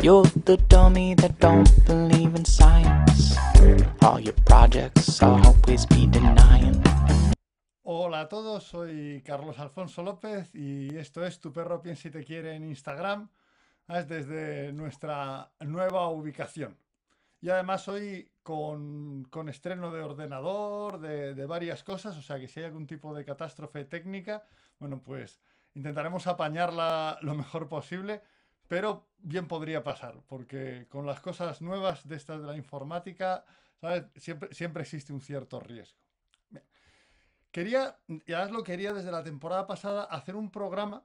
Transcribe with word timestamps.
You're 0.00 0.30
the 0.44 0.56
dummy 0.68 1.14
that 1.16 1.40
don't 1.40 1.68
believe 1.84 2.36
in 2.36 2.44
science. 2.44 3.36
All 4.00 4.20
your 4.20 4.34
projects 4.44 5.20
I'll 5.20 5.44
always 5.44 5.86
be 5.86 6.06
denying. 6.06 6.80
Hola 7.82 8.20
a 8.20 8.28
todos, 8.28 8.62
soy 8.62 9.22
Carlos 9.26 9.58
Alfonso 9.58 10.04
López 10.04 10.54
y 10.54 10.96
esto 10.96 11.24
es 11.24 11.40
Tu 11.40 11.52
perro 11.52 11.82
piensa 11.82 12.06
y 12.06 12.10
te 12.12 12.22
quiere 12.22 12.54
en 12.54 12.68
Instagram. 12.68 13.28
Es 13.88 14.06
desde 14.06 14.72
nuestra 14.72 15.50
nueva 15.60 16.08
ubicación. 16.10 16.76
Y 17.40 17.50
además 17.50 17.88
hoy 17.88 18.30
con, 18.44 19.24
con 19.24 19.48
estreno 19.48 19.90
de 19.90 20.02
ordenador, 20.02 21.00
de, 21.00 21.34
de 21.34 21.46
varias 21.46 21.82
cosas, 21.82 22.16
o 22.16 22.22
sea 22.22 22.38
que 22.38 22.46
si 22.46 22.60
hay 22.60 22.66
algún 22.66 22.86
tipo 22.86 23.12
de 23.14 23.24
catástrofe 23.24 23.84
técnica, 23.84 24.44
bueno, 24.78 25.02
pues 25.02 25.40
intentaremos 25.74 26.28
apañarla 26.28 27.18
lo 27.22 27.34
mejor 27.34 27.68
posible, 27.68 28.22
pero 28.68 29.08
bien 29.18 29.48
podría 29.48 29.82
pasar, 29.82 30.22
porque 30.28 30.86
con 30.88 31.06
las 31.06 31.20
cosas 31.20 31.60
nuevas 31.62 32.06
de 32.06 32.16
estas 32.16 32.40
de 32.40 32.46
la 32.46 32.56
informática, 32.56 33.44
¿sabes? 33.80 34.04
Siempre, 34.16 34.54
siempre 34.54 34.82
existe 34.82 35.12
un 35.12 35.20
cierto 35.20 35.58
riesgo. 35.58 35.98
Bien. 36.50 36.64
Quería, 37.50 37.98
ya 38.26 38.44
lo 38.46 38.62
quería 38.62 38.92
desde 38.92 39.10
la 39.10 39.24
temporada 39.24 39.66
pasada, 39.66 40.04
hacer 40.04 40.36
un 40.36 40.50
programa 40.50 41.04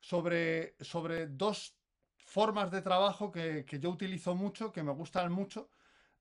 sobre, 0.00 0.74
sobre 0.80 1.26
dos 1.26 1.76
formas 2.16 2.70
de 2.70 2.82
trabajo 2.82 3.30
que, 3.30 3.64
que 3.64 3.78
yo 3.78 3.90
utilizo 3.90 4.34
mucho, 4.34 4.72
que 4.72 4.82
me 4.82 4.92
gustan 4.92 5.30
mucho 5.30 5.68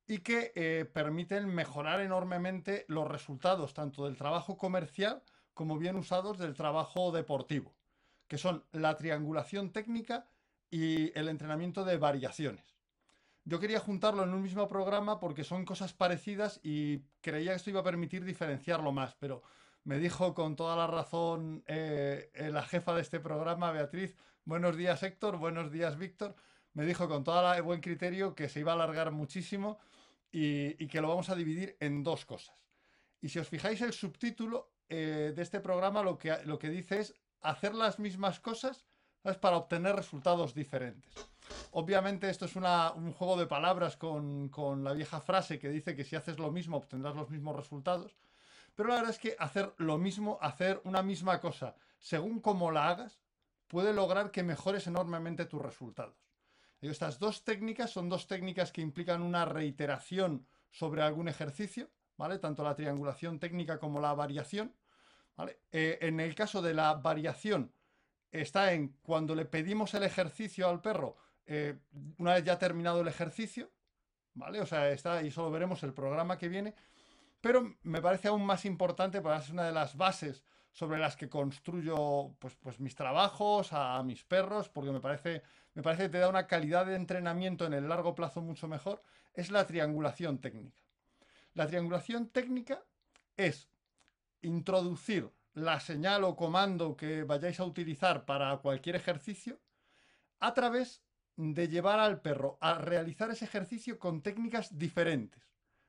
y 0.07 0.19
que 0.19 0.51
eh, 0.55 0.85
permiten 0.85 1.47
mejorar 1.47 2.01
enormemente 2.01 2.85
los 2.89 3.07
resultados 3.07 3.73
tanto 3.73 4.05
del 4.05 4.17
trabajo 4.17 4.57
comercial 4.57 5.23
como 5.53 5.77
bien 5.77 5.95
usados 5.95 6.37
del 6.37 6.53
trabajo 6.53 7.11
deportivo, 7.11 7.73
que 8.27 8.37
son 8.37 8.65
la 8.71 8.97
triangulación 8.97 9.71
técnica 9.71 10.27
y 10.69 11.17
el 11.17 11.29
entrenamiento 11.29 11.83
de 11.83 11.97
variaciones. 11.97 12.75
Yo 13.43 13.59
quería 13.59 13.79
juntarlo 13.79 14.23
en 14.23 14.33
un 14.33 14.41
mismo 14.41 14.67
programa 14.67 15.19
porque 15.19 15.43
son 15.43 15.65
cosas 15.65 15.93
parecidas 15.93 16.59
y 16.63 17.01
creía 17.21 17.51
que 17.51 17.57
esto 17.57 17.69
iba 17.69 17.81
a 17.81 17.83
permitir 17.83 18.25
diferenciarlo 18.25 18.91
más, 18.91 19.15
pero 19.19 19.43
me 19.83 19.99
dijo 19.99 20.33
con 20.33 20.55
toda 20.55 20.75
la 20.75 20.87
razón 20.87 21.63
eh, 21.67 22.31
eh, 22.33 22.49
la 22.49 22.63
jefa 22.63 22.95
de 22.95 23.01
este 23.03 23.19
programa, 23.19 23.71
Beatriz, 23.71 24.15
buenos 24.45 24.75
días 24.75 25.03
Héctor, 25.03 25.37
buenos 25.37 25.71
días 25.71 25.95
Víctor, 25.95 26.35
me 26.73 26.85
dijo 26.87 27.07
con 27.07 27.23
todo 27.23 27.53
el 27.53 27.61
buen 27.61 27.81
criterio 27.81 28.33
que 28.33 28.49
se 28.49 28.61
iba 28.61 28.71
a 28.71 28.75
alargar 28.75 29.11
muchísimo 29.11 29.77
y, 30.31 30.87
que 30.87 30.99
lo 30.99 31.09
vamos 31.09 31.29
a 31.29 31.35
dividir 31.35 31.77
en 31.79 32.03
dos 32.03 32.25
cosas. 32.25 32.55
Y 33.21 33.29
si 33.29 33.37
os 33.37 33.47
fijáis 33.47 33.79
el 33.81 33.93
subtítulo 33.93 34.73
eh, 34.89 35.33
de 35.35 35.41
este 35.43 35.59
programa 35.59 36.01
lo 36.01 36.17
que, 36.17 36.35
lo 36.45 36.57
que 36.57 36.69
dice 36.69 36.99
es 36.99 37.13
hacer 37.41 37.75
las 37.75 37.99
mismas 37.99 38.39
cosas 38.39 38.87
¿sabes? 39.25 39.39
para 39.39 39.57
obtener 39.57 39.95
resultados 39.95 40.53
diferentes. 40.53 41.11
Obviamente 41.71 42.29
esto 42.29 42.45
es 42.45 42.55
una, 42.55 42.91
un 42.91 43.11
juego 43.11 43.37
de 43.37 43.47
palabras 43.47 43.97
con, 43.97 44.49
con, 44.49 44.83
la 44.83 44.93
vieja 44.93 45.19
frase 45.19 45.57
que 45.57 45.69
dice 45.69 45.95
que 45.95 46.03
si 46.03 46.15
haces 46.15 46.37
lo 46.37 46.51
mismo 46.51 46.77
obtendrás 46.77 47.15
los 47.15 47.31
mismos 47.31 47.55
resultados. 47.55 48.15
Pero 48.75 48.89
la 48.89 48.95
verdad 48.95 49.09
es 49.09 49.17
que 49.17 49.35
hacer 49.39 49.73
lo 49.77 49.97
mismo, 49.97 50.37
hacer 50.41 50.79
una 50.83 51.01
misma 51.01 51.39
cosa, 51.39 51.75
según 51.97 52.39
como 52.39 52.69
la 52.69 52.87
hagas, 52.87 53.19
puede 53.67 53.93
lograr 53.93 54.29
que 54.29 54.43
mejores 54.43 54.85
enormemente 54.85 55.45
tus 55.45 55.61
resultados. 55.61 56.15
Estas 56.81 57.17
dos 57.17 57.43
técnicas 57.43 57.89
son 57.89 58.09
dos 58.09 58.27
técnicas 58.27 58.71
que 58.71 58.81
implican 58.81 59.23
una 59.23 59.43
reiteración 59.45 60.45
sobre 60.69 61.01
algún 61.01 61.27
ejercicio, 61.29 61.89
¿vale? 62.15 62.37
Tanto 62.37 62.63
la 62.63 62.75
triangulación 62.75 63.39
técnica 63.39 63.79
como 63.79 63.99
la 63.99 64.13
variación. 64.13 64.75
¿vale? 65.35 65.61
Eh, 65.71 65.97
en 66.01 66.19
el 66.19 66.35
caso 66.35 66.61
de 66.61 66.75
la 66.75 66.93
variación, 66.93 67.71
está 68.31 68.73
en 68.73 68.89
cuando 69.01 69.35
le 69.35 69.45
pedimos 69.45 69.93
el 69.93 70.03
ejercicio 70.03 70.67
al 70.69 70.81
perro, 70.81 71.17
eh, 71.45 71.77
una 72.17 72.33
vez 72.33 72.43
ya 72.43 72.57
terminado 72.57 73.01
el 73.01 73.07
ejercicio, 73.07 73.71
¿vale? 74.33 74.59
O 74.59 74.65
sea, 74.65 74.89
está 74.89 75.21
y 75.23 75.31
solo 75.31 75.51
veremos 75.51 75.83
el 75.83 75.93
programa 75.93 76.37
que 76.37 76.49
viene. 76.49 76.73
Pero 77.41 77.75
me 77.83 78.01
parece 78.01 78.27
aún 78.27 78.45
más 78.45 78.65
importante, 78.65 79.21
porque 79.21 79.37
es 79.37 79.49
una 79.49 79.65
de 79.65 79.71
las 79.71 79.95
bases 79.95 80.43
sobre 80.71 80.97
las 80.97 81.15
que 81.15 81.29
construyo 81.29 82.35
pues, 82.39 82.55
pues 82.55 82.79
mis 82.79 82.95
trabajos, 82.95 83.69
a, 83.71 84.01
mis 84.03 84.23
perros, 84.23 84.67
porque 84.67 84.91
me 84.91 84.99
parece, 84.99 85.41
me 85.73 85.83
parece 85.83 86.03
que 86.03 86.09
te 86.09 86.17
da 86.17 86.27
una 86.27 86.47
calidad 86.47 86.85
de 86.85 86.95
entrenamiento 86.95 87.65
en 87.65 87.73
el 87.73 87.87
largo 87.87 88.15
plazo 88.15 88.41
mucho 88.41 88.67
mejor, 88.67 89.01
es 89.33 89.51
la 89.51 89.65
triangulación 89.67 90.39
técnica. 90.39 90.81
La 91.53 91.67
triangulación 91.67 92.27
técnica 92.27 92.83
es 93.37 93.69
introducir 94.41 95.31
la 95.55 95.79
señal 95.79 96.23
o 96.23 96.35
comando 96.35 96.95
que 96.95 97.23
vayáis 97.23 97.59
a 97.59 97.65
utilizar 97.65 98.25
para 98.25 98.55
cualquier 98.57 98.95
ejercicio 98.95 99.59
a 100.39 100.53
través 100.53 101.01
de 101.37 101.67
llevar 101.67 101.99
al 101.99 102.21
perro 102.21 102.57
a 102.61 102.75
realizar 102.75 103.31
ese 103.31 103.45
ejercicio 103.45 103.97
con 103.97 104.21
técnicas 104.21 104.77
diferentes. 104.77 105.43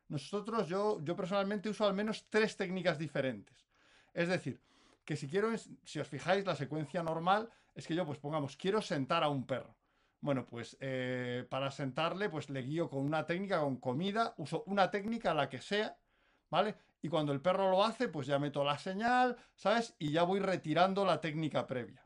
Nosotros, 0.08 0.68
yo, 0.68 1.00
yo 1.02 1.16
personalmente 1.16 1.68
uso 1.68 1.84
al 1.84 1.94
menos 1.94 2.26
tres 2.30 2.56
técnicas 2.56 2.96
diferentes. 2.96 3.66
Es 4.14 4.28
decir, 4.28 4.60
que 5.04 5.16
si 5.16 5.28
quiero, 5.28 5.50
si 5.58 5.98
os 5.98 6.08
fijáis, 6.08 6.46
la 6.46 6.54
secuencia 6.54 7.02
normal 7.02 7.50
es 7.74 7.86
que 7.86 7.94
yo, 7.94 8.06
pues 8.06 8.18
pongamos, 8.18 8.56
quiero 8.56 8.80
sentar 8.80 9.24
a 9.24 9.28
un 9.28 9.46
perro. 9.46 9.76
Bueno, 10.20 10.46
pues 10.46 10.76
eh, 10.80 11.44
para 11.50 11.70
sentarle, 11.70 12.30
pues 12.30 12.50
le 12.50 12.62
guío 12.62 12.88
con 12.88 13.00
una 13.04 13.26
técnica, 13.26 13.60
con 13.60 13.76
comida, 13.76 14.34
uso 14.38 14.62
una 14.66 14.90
técnica, 14.90 15.34
la 15.34 15.48
que 15.48 15.60
sea, 15.60 15.98
¿vale? 16.50 16.76
Y 17.02 17.08
cuando 17.08 17.32
el 17.32 17.40
perro 17.40 17.70
lo 17.70 17.84
hace, 17.84 18.08
pues 18.08 18.26
ya 18.26 18.38
meto 18.38 18.64
la 18.64 18.78
señal, 18.78 19.36
¿sabes? 19.54 19.94
Y 19.98 20.10
ya 20.10 20.22
voy 20.22 20.40
retirando 20.40 21.04
la 21.04 21.20
técnica 21.20 21.66
previa. 21.66 22.02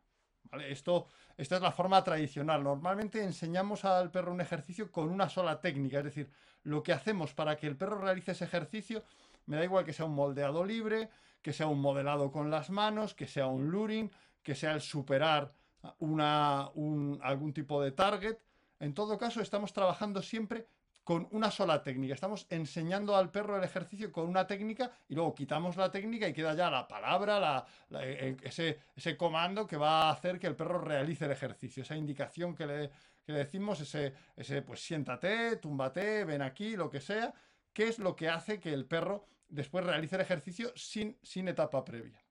Esto, 0.69 1.07
esta 1.37 1.57
es 1.57 1.63
la 1.63 1.71
forma 1.71 2.03
tradicional. 2.03 2.63
Normalmente 2.63 3.23
enseñamos 3.23 3.85
al 3.85 4.11
perro 4.11 4.33
un 4.33 4.41
ejercicio 4.41 4.91
con 4.91 5.09
una 5.09 5.29
sola 5.29 5.61
técnica, 5.61 5.99
es 5.99 6.05
decir, 6.05 6.31
lo 6.65 6.83
que 6.83 6.93
hacemos 6.93 7.33
para 7.35 7.57
que 7.57 7.67
el 7.67 7.77
perro 7.77 8.01
realice 8.01 8.33
ese 8.33 8.45
ejercicio, 8.45 9.05
me 9.47 9.57
da 9.57 9.65
igual 9.65 9.85
que 9.85 9.93
sea 9.93 10.07
un 10.07 10.15
moldeado 10.15 10.65
libre, 10.65 11.09
que 11.41 11.53
sea 11.53 11.67
un 11.67 11.81
modelado 11.81 12.31
con 12.31 12.51
las 12.51 12.69
manos, 12.69 13.15
que 13.15 13.27
sea 13.27 13.47
un 13.47 13.71
luring, 13.71 14.11
que 14.43 14.55
sea 14.55 14.73
el 14.73 14.81
superar 14.81 15.55
algún 15.83 17.53
tipo 17.55 17.81
de 17.83 17.93
target. 17.93 18.37
En 18.81 18.93
todo 18.93 19.17
caso, 19.17 19.41
estamos 19.41 19.73
trabajando 19.73 20.21
siempre 20.21 20.67
con 21.11 21.27
una 21.33 21.51
sola 21.51 21.83
técnica. 21.83 22.15
Estamos 22.15 22.47
enseñando 22.51 23.17
al 23.17 23.33
perro 23.33 23.57
el 23.57 23.65
ejercicio 23.65 24.13
con 24.13 24.29
una 24.29 24.47
técnica 24.47 24.93
y 25.09 25.17
luego 25.17 25.35
quitamos 25.35 25.77
la 25.77 25.91
técnica 25.91 26.29
y 26.29 26.33
queda 26.33 26.55
ya 26.55 26.71
la 26.71 26.87
palabra, 26.87 27.41
la, 27.41 27.67
la, 27.89 28.05
ese, 28.05 28.79
ese, 28.95 29.17
comando 29.17 29.67
que 29.67 29.77
va 29.77 30.03
a 30.03 30.13
hacer 30.13 30.39
que 30.39 30.47
el 30.47 30.55
perro 30.55 30.79
realice 30.81 31.25
el 31.25 31.33
ejercicio, 31.33 31.83
esa 31.83 31.97
indicación 31.97 32.55
que 32.55 32.65
le, 32.65 32.91
que 33.25 33.33
decimos, 33.33 33.81
ese, 33.81 34.15
ese 34.37 34.63
pues 34.63 34.85
siéntate, 34.85 35.57
túmbate, 35.57 36.25
ven 36.25 36.43
aquí, 36.43 36.77
lo 36.77 36.89
que 36.89 37.01
sea, 37.01 37.35
que 37.73 37.89
es 37.89 37.99
lo 37.99 38.15
que 38.15 38.29
hace 38.29 38.61
que 38.61 38.73
el 38.73 38.87
perro 38.87 39.27
después 39.49 39.85
realice 39.85 40.15
el 40.15 40.23
ejercicio 40.23 40.71
sin, 40.77 41.19
sin 41.25 41.49
etapa 41.49 41.85
previa. 41.85 42.23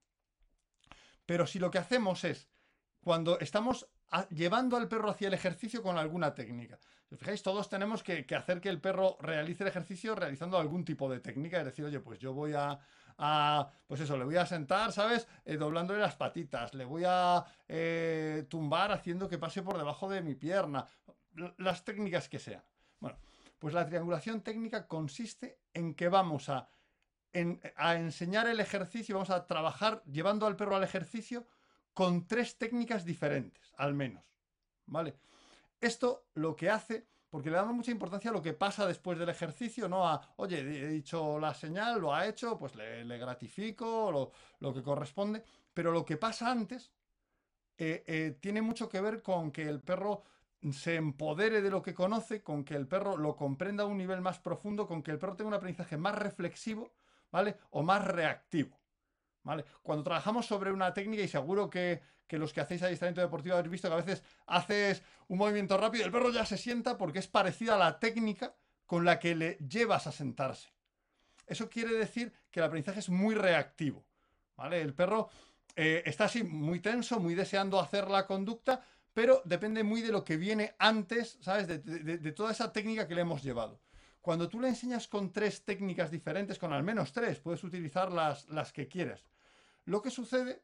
Pero 1.26 1.46
si 1.46 1.60
lo 1.60 1.70
que 1.70 1.80
hacemos 1.80 2.24
es 2.24 2.48
cuando 3.02 3.40
estamos 3.40 3.90
llevando 4.30 4.78
al 4.78 4.88
perro 4.88 5.10
hacia 5.10 5.28
el 5.28 5.34
ejercicio 5.34 5.84
con 5.84 5.98
alguna 5.98 6.34
técnica. 6.34 6.80
Fijáis, 7.18 7.42
todos 7.42 7.70
tenemos 7.70 8.04
que, 8.04 8.26
hacer 8.36 8.62
que 8.62 8.70
el 8.70 8.80
perro 8.80 9.18
realice 9.20 9.64
el 9.64 9.70
ejercicio 9.70 10.14
realizando 10.14 10.60
algún 10.60 10.86
tipo 10.86 11.10
de 11.10 11.20
técnica. 11.20 11.58
Es 11.60 11.66
decir, 11.66 11.86
oye, 11.86 12.00
pues 12.00 12.20
yo 12.20 12.34
voy 12.34 12.54
a, 12.56 12.80
pues 13.88 14.02
eso, 14.02 14.16
le 14.16 14.26
voy 14.26 14.38
a 14.38 14.46
sentar, 14.46 14.92
¿sabes? 14.92 15.28
Eh, 15.44 15.58
doblándole 15.58 16.00
las 16.00 16.16
patitas, 16.16 16.74
le 16.76 16.86
voy 16.86 17.04
a 17.08 17.44
eh, 17.68 18.46
tumbar 18.48 18.92
haciendo 18.92 19.28
que 19.28 19.40
pase 19.40 19.64
por 19.64 19.78
debajo 19.78 20.08
de 20.08 20.22
mi 20.22 20.36
pierna, 20.36 20.86
las 21.58 21.84
técnicas 21.84 22.30
que 22.30 22.38
sean. 22.38 22.64
Bueno, 23.00 23.18
pues 23.58 23.74
la 23.74 23.88
triangulación 23.88 24.42
técnica 24.42 24.88
consiste 24.88 25.60
en 25.74 25.96
que 25.96 26.10
vamos 26.10 26.48
a, 26.50 26.70
a 27.76 27.96
enseñar 27.96 28.48
el 28.48 28.60
ejercicio, 28.60 29.16
vamos 29.16 29.32
a 29.32 29.48
trabajar 29.48 30.04
llevando 30.06 30.46
al 30.46 30.56
perro 30.56 30.76
al 30.76 30.84
ejercicio 30.84 31.48
con 31.96 32.28
tres 32.28 32.58
técnicas 32.60 33.04
diferentes, 33.04 33.74
al 33.78 33.96
menos. 33.96 34.24
¿Vale? 34.86 35.16
Esto 35.82 36.28
lo 36.34 36.56
que 36.56 36.70
hace, 36.70 37.08
porque 37.30 37.50
le 37.50 37.58
damos 37.58 37.76
mucha 37.76 37.92
importancia 37.92 38.32
a 38.32 38.34
lo 38.34 38.42
que 38.42 38.54
pasa 38.54 38.86
después 38.86 39.18
del 39.18 39.30
ejercicio, 39.30 39.88
no 39.88 40.08
a, 40.08 40.34
oye, 40.38 40.60
he 40.60 40.88
dicho 40.88 41.40
la 41.40 41.54
señal, 41.54 42.02
lo 42.02 42.14
ha 42.14 42.28
hecho, 42.28 42.58
pues 42.58 42.76
le, 42.76 43.18
gratifico, 43.18 44.12
lo, 44.12 44.32
lo, 44.60 44.74
que 44.74 44.84
corresponde, 44.84 45.44
pero 45.74 45.92
lo 45.92 46.04
que 46.06 46.18
pasa 46.18 46.52
antes 46.52 46.92
eh, 47.78 48.04
eh, 48.08 48.38
tiene 48.42 48.62
mucho 48.62 48.90
que 48.90 49.00
ver 49.00 49.22
con 49.22 49.52
que 49.52 49.64
el 49.64 49.82
perro 49.82 50.24
se 50.74 50.96
empodere 50.96 51.62
de 51.62 51.70
lo 51.70 51.82
que 51.82 51.94
conoce, 51.94 52.44
con 52.44 52.66
que 52.66 52.76
el 52.76 52.88
perro 52.88 53.16
lo 53.16 53.36
comprenda 53.36 53.84
a 53.84 53.88
un 53.88 53.98
nivel 53.98 54.22
más 54.22 54.40
profundo, 54.40 54.88
con 54.88 55.02
que 55.02 55.12
el 55.12 55.20
perro 55.20 55.36
tenga 55.36 55.48
un 55.48 55.54
aprendizaje 55.54 55.96
más 55.98 56.16
reflexivo, 56.16 56.92
¿vale? 57.32 57.58
O 57.72 57.82
más 57.82 58.06
reactivo. 58.06 58.79
Cuando 59.82 60.04
trabajamos 60.04 60.46
sobre 60.46 60.72
una 60.72 60.94
técnica, 60.94 61.24
y 61.24 61.28
seguro 61.28 61.70
que, 61.70 62.02
los 62.30 62.54
que 62.54 62.62
hacéis 62.62 62.84
adiestramiento 62.84 63.22
deportivo 63.22 63.56
habéis 63.56 63.72
visto 63.72 63.88
que 63.88 63.94
a 63.94 63.98
veces 63.98 64.24
haces 64.46 65.04
un 65.28 65.40
movimiento 65.40 65.78
rápido 65.78 66.06
el 66.06 66.12
perro 66.12 66.32
ya 66.32 66.46
se 66.46 66.58
sienta 66.58 66.98
porque 66.98 67.20
es 67.20 67.28
parecida 67.28 67.76
a 67.76 67.78
la 67.78 68.00
técnica 68.00 68.54
con 68.86 69.06
la 69.06 69.20
que 69.20 69.36
le 69.36 69.58
llevas 69.58 70.08
a 70.08 70.12
sentarse. 70.12 70.70
Eso 71.48 71.70
quiere 71.70 71.94
decir 71.94 72.32
que 72.52 72.60
el 72.60 72.66
aprendizaje 72.66 73.00
es 73.00 73.10
muy 73.10 73.34
reactivo. 73.34 74.06
El 74.72 74.94
perro 74.94 75.30
eh, 75.76 76.04
está 76.06 76.26
así 76.26 76.44
muy 76.44 76.80
tenso, 76.80 77.20
muy 77.20 77.34
deseando 77.34 77.80
hacer 77.80 78.10
la 78.10 78.28
conducta, 78.28 78.84
pero 79.14 79.42
depende 79.46 79.84
muy 79.84 80.02
de 80.02 80.12
lo 80.12 80.24
que 80.24 80.38
viene 80.38 80.76
antes, 80.78 81.40
¿sabes? 81.42 81.68
De 81.68 82.32
toda 82.34 82.52
esa 82.52 82.72
técnica 82.72 83.08
que 83.08 83.16
le 83.16 83.22
hemos 83.22 83.42
llevado. 83.42 83.80
Cuando 84.22 84.50
tú 84.50 84.60
le 84.60 84.68
enseñas 84.68 85.08
con 85.08 85.32
tres 85.32 85.64
técnicas 85.64 86.12
diferentes, 86.12 86.60
con 86.60 86.74
al 86.74 86.84
menos 86.84 87.14
tres, 87.14 87.40
puedes 87.40 87.64
utilizar 87.64 88.12
las, 88.12 88.48
las 88.50 88.74
que 88.74 88.88
quieras. 88.88 89.24
Lo 89.90 90.04
que 90.04 90.12
sucede 90.12 90.62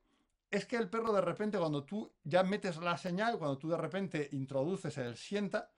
es 0.52 0.68
que 0.68 0.76
el 0.76 0.88
perro 0.88 1.12
de 1.12 1.20
repente, 1.20 1.58
cuando 1.58 1.84
tú 1.84 2.14
ya 2.24 2.44
metes 2.44 2.78
la 2.78 2.96
señal, 2.96 3.40
cuando 3.40 3.58
tú 3.58 3.68
de 3.68 3.78
repente 3.78 4.30
introduces 4.34 4.96
el 5.00 5.18
sienta, 5.18 5.72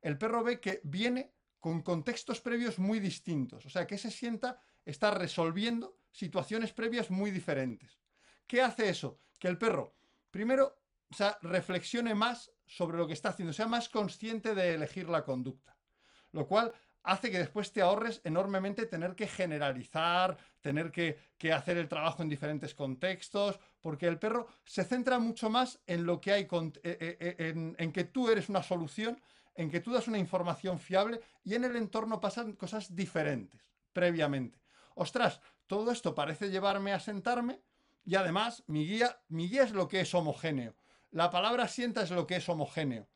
el 0.00 0.16
perro 0.16 0.42
ve 0.42 0.58
que 0.58 0.80
viene 0.84 1.34
con 1.60 1.82
contextos 1.82 2.40
previos 2.40 2.78
muy 2.78 2.98
distintos. 2.98 3.66
O 3.66 3.68
sea, 3.68 3.86
que 3.86 3.96
ese 3.96 4.10
sienta 4.10 4.62
está 4.86 5.10
resolviendo 5.10 5.98
situaciones 6.10 6.72
previas 6.72 7.10
muy 7.10 7.30
diferentes. 7.30 8.00
¿Qué 8.46 8.62
hace 8.62 8.88
eso? 8.88 9.20
Que 9.38 9.48
el 9.48 9.58
perro, 9.58 9.98
primero, 10.30 10.80
sea, 11.10 11.36
reflexione 11.42 12.14
más 12.14 12.50
sobre 12.64 12.96
lo 12.96 13.06
que 13.06 13.12
está 13.12 13.28
haciendo, 13.28 13.52
sea 13.52 13.66
más 13.66 13.90
consciente 13.90 14.54
de 14.54 14.72
elegir 14.72 15.10
la 15.10 15.26
conducta. 15.26 15.76
Lo 16.32 16.46
cual 16.46 16.72
hace 17.02 17.30
que 17.30 17.38
después 17.38 17.72
te 17.72 17.82
ahorres 17.82 18.20
enormemente 18.24 18.86
tener 18.86 19.14
que 19.14 19.26
generalizar, 19.26 20.36
tener 20.60 20.90
que, 20.90 21.18
que 21.38 21.52
hacer 21.52 21.76
el 21.76 21.88
trabajo 21.88 22.22
en 22.22 22.28
diferentes 22.28 22.74
contextos, 22.74 23.58
porque 23.80 24.06
el 24.06 24.18
perro 24.18 24.48
se 24.64 24.84
centra 24.84 25.18
mucho 25.18 25.50
más 25.50 25.80
en 25.86 26.04
lo 26.04 26.20
que 26.20 26.32
hay, 26.32 26.42
eh, 26.42 26.48
eh, 26.82 27.16
eh, 27.20 27.36
en, 27.38 27.76
en 27.78 27.92
que 27.92 28.04
tú 28.04 28.28
eres 28.28 28.48
una 28.48 28.62
solución, 28.62 29.20
en 29.54 29.70
que 29.70 29.80
tú 29.80 29.92
das 29.92 30.08
una 30.08 30.18
información 30.18 30.78
fiable 30.78 31.20
y 31.44 31.54
en 31.54 31.64
el 31.64 31.76
entorno 31.76 32.20
pasan 32.20 32.52
cosas 32.52 32.94
diferentes 32.94 33.72
previamente. 33.92 34.60
Ostras, 34.94 35.40
todo 35.66 35.90
esto 35.90 36.14
parece 36.14 36.50
llevarme 36.50 36.92
a 36.92 37.00
sentarme 37.00 37.60
y 38.04 38.14
además 38.14 38.62
mi 38.66 38.86
guía, 38.86 39.20
mi 39.28 39.48
guía 39.48 39.64
es 39.64 39.72
lo 39.72 39.88
que 39.88 40.00
es 40.00 40.14
homogéneo. 40.14 40.76
La 41.10 41.30
palabra 41.30 41.68
sienta 41.68 42.02
es 42.02 42.10
lo 42.10 42.26
que 42.26 42.36
es 42.36 42.48
homogéneo. 42.48 43.08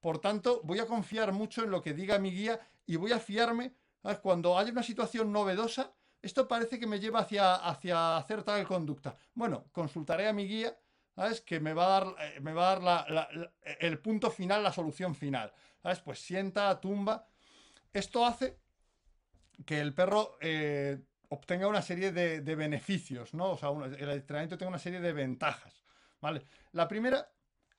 Por 0.00 0.18
tanto, 0.18 0.62
voy 0.64 0.78
a 0.78 0.86
confiar 0.86 1.32
mucho 1.32 1.62
en 1.62 1.70
lo 1.70 1.82
que 1.82 1.92
diga 1.92 2.18
mi 2.18 2.30
guía 2.30 2.58
y 2.90 2.96
voy 2.96 3.12
a 3.12 3.20
fiarme 3.20 3.72
cuando 4.20 4.58
haya 4.58 4.72
una 4.72 4.82
situación 4.82 5.30
novedosa. 5.30 5.94
Esto 6.20 6.48
parece 6.48 6.80
que 6.80 6.88
me 6.88 6.98
lleva 6.98 7.20
hacia, 7.20 7.54
hacia 7.54 8.16
hacer 8.16 8.42
tal 8.42 8.66
conducta. 8.66 9.16
Bueno, 9.32 9.68
consultaré 9.70 10.26
a 10.26 10.32
mi 10.32 10.48
guía, 10.48 10.76
¿sabes? 11.14 11.40
Que 11.40 11.60
me 11.60 11.72
va 11.72 11.84
a 11.84 12.00
dar, 12.00 12.14
eh, 12.18 12.40
me 12.40 12.52
va 12.52 12.72
a 12.72 12.80
dar 12.80 13.40
el 13.78 14.00
punto 14.00 14.28
final, 14.28 14.64
la 14.64 14.72
solución 14.72 15.14
final. 15.14 15.52
¿Sabes? 15.80 16.00
Pues 16.00 16.18
sienta, 16.18 16.80
tumba. 16.80 17.28
Esto 17.92 18.26
hace 18.26 18.58
que 19.64 19.80
el 19.80 19.94
perro 19.94 20.36
eh, 20.40 21.00
obtenga 21.28 21.68
una 21.68 21.82
serie 21.82 22.10
de, 22.10 22.56
beneficios, 22.56 23.34
¿no? 23.34 23.52
O 23.52 23.56
sea, 23.56 23.68
el 23.70 24.10
entrenamiento 24.10 24.58
tenga 24.58 24.70
una 24.70 24.80
serie 24.80 25.00
de 25.00 25.12
ventajas, 25.12 25.84
¿vale? 26.20 26.44
La 26.72 26.88
primera 26.88 27.30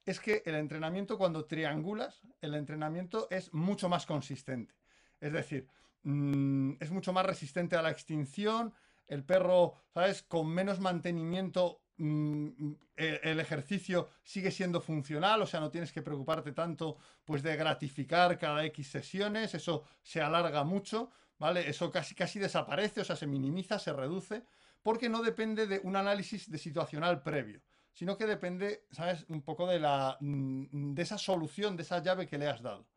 es 0.05 0.21
que 0.21 0.41
el 0.45 0.55
entrenamiento, 0.55 1.17
cuando 1.17 1.43
triangulas, 1.43 2.21
el 2.39 2.55
entrenamiento 2.55 3.27
es 3.29 3.53
mucho 3.53 3.89
más 3.89 4.05
consistente. 4.05 4.80
Es 5.21 5.31
decir, 5.31 5.67
mm, 6.03 6.73
es 6.79 6.91
mucho 6.91 7.13
más 7.13 7.25
resistente 7.25 7.77
a 7.77 7.81
la 7.81 7.91
extinción. 7.91 8.73
El 9.07 9.23
perro, 9.23 9.75
¿sabes? 9.93 10.23
Con 10.23 10.47
menos 10.49 10.79
mantenimiento, 10.79 11.83
mm, 11.97 12.73
el, 12.95 13.39
ejercicio 13.39 14.09
sigue 14.23 14.51
siendo 14.51 14.81
funcional. 14.81 15.41
O 15.41 15.45
sea, 15.45 15.59
no 15.59 15.71
tienes 15.71 15.93
que 15.93 16.01
preocuparte 16.01 16.51
tanto, 16.51 16.97
pues, 17.23 17.43
de 17.43 17.55
gratificar 17.55 18.37
cada 18.37 18.65
X 18.65 18.87
sesiones. 18.91 19.53
Eso 19.53 19.83
se 20.01 20.21
alarga 20.21 20.63
mucho, 20.63 21.11
¿vale? 21.39 21.69
Eso 21.69 21.91
casi, 21.91 22.15
casi 22.15 22.39
desaparece, 22.39 23.01
o 23.01 23.05
sea, 23.05 23.15
se 23.15 23.27
minimiza, 23.27 23.79
se 23.79 23.93
reduce, 23.93 24.43
porque 24.81 25.09
no 25.09 25.21
depende 25.21 25.67
de 25.67 25.79
un 25.83 25.95
análisis 25.95 26.49
de 26.49 26.57
situacional 26.57 27.21
previo 27.21 27.61
sino 27.93 28.17
que 28.17 28.25
depende, 28.25 28.85
¿sabes? 28.91 29.25
Un 29.27 29.41
poco 29.41 29.67
de 29.67 29.79
la 29.79 30.17
mm, 30.19 30.93
de 30.93 31.01
esa 31.01 31.17
solución, 31.17 31.75
de 31.75 31.83
esa 31.83 32.01
llave 32.01 32.27
que 32.27 32.37
le 32.37 32.47
has 32.47 32.61
dado. 32.61 32.87